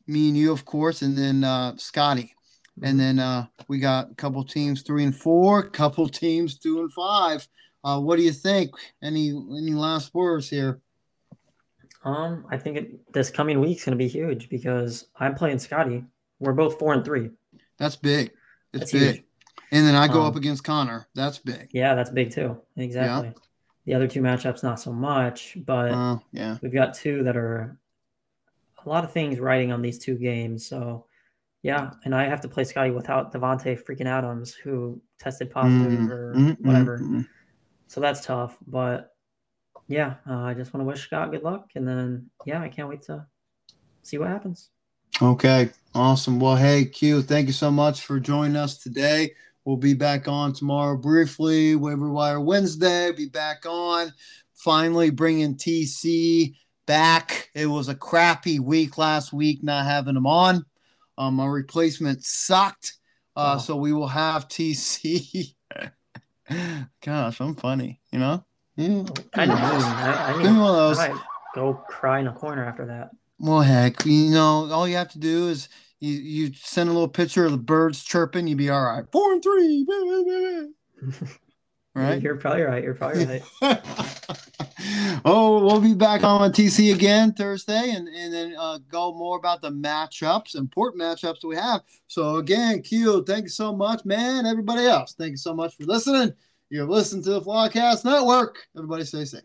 [0.08, 2.34] me and you, of course, and then uh, Scotty.
[2.82, 6.91] And then uh, we got a couple teams three and four, couple teams two and
[6.93, 7.47] five.
[7.84, 8.72] Uh, what do you think?
[9.04, 10.80] Any any last words here?
[12.04, 16.04] Um, I think it, this coming week's going to be huge because I'm playing Scotty.
[16.39, 17.30] We're both four and three.
[17.78, 18.32] That's big.
[18.74, 19.16] It's that's big.
[19.16, 19.26] Huge.
[19.72, 21.08] And then I go um, up against Connor.
[21.16, 21.70] That's big.
[21.72, 22.58] Yeah, that's big too.
[22.76, 23.28] Exactly.
[23.28, 23.34] Yeah.
[23.86, 27.78] The other two matchups, not so much, but uh, yeah, we've got two that are
[28.86, 30.68] a lot of things riding on these two games.
[30.68, 31.06] So,
[31.64, 36.12] yeah, and I have to play Scotty without Davante freaking Adams, who tested positive mm-hmm.
[36.12, 36.99] or whatever.
[36.99, 37.22] Mm-hmm.
[37.88, 38.58] So that's tough.
[38.68, 39.11] But
[39.92, 42.89] yeah, uh, I just want to wish Scott good luck, and then yeah, I can't
[42.89, 43.26] wait to
[44.04, 44.70] see what happens.
[45.22, 46.39] Okay, awesome.
[46.39, 49.34] Well, hey Q, thank you so much for joining us today.
[49.66, 51.76] We'll be back on tomorrow briefly.
[51.76, 54.14] Waiver Wire Wednesday, be back on.
[54.56, 56.56] Finally, bringing TC
[56.88, 57.50] back.
[57.54, 60.66] It was a crappy week last week, not having him on.
[61.18, 62.94] Um, my replacement sucked.
[63.36, 63.62] Uh, oh.
[63.62, 65.54] So we will have TC.
[67.06, 68.44] Gosh, I'm funny, you know?
[68.76, 69.03] Yeah,
[69.34, 69.57] kind of.
[69.59, 70.99] I, I, Give me one of those.
[70.99, 71.13] I
[71.53, 73.11] go cry in a corner after that.
[73.39, 75.67] Well, heck, you know, all you have to do is
[75.99, 79.03] you, you send a little picture of the birds chirping, you'd be all right.
[79.11, 79.86] Four and three.
[81.95, 82.22] right?
[82.22, 82.84] You're probably right.
[82.84, 83.43] You're probably right.
[85.26, 89.61] oh, we'll be back on TC again Thursday and, and then uh, go more about
[89.61, 91.82] the matchups, important matchups that we have.
[92.07, 94.45] So, again, Q, thank you so much, man.
[94.45, 96.34] Everybody else, thank you so much for listening
[96.72, 98.65] You have listened to the Flawcast Network.
[98.78, 99.41] Everybody stay safe.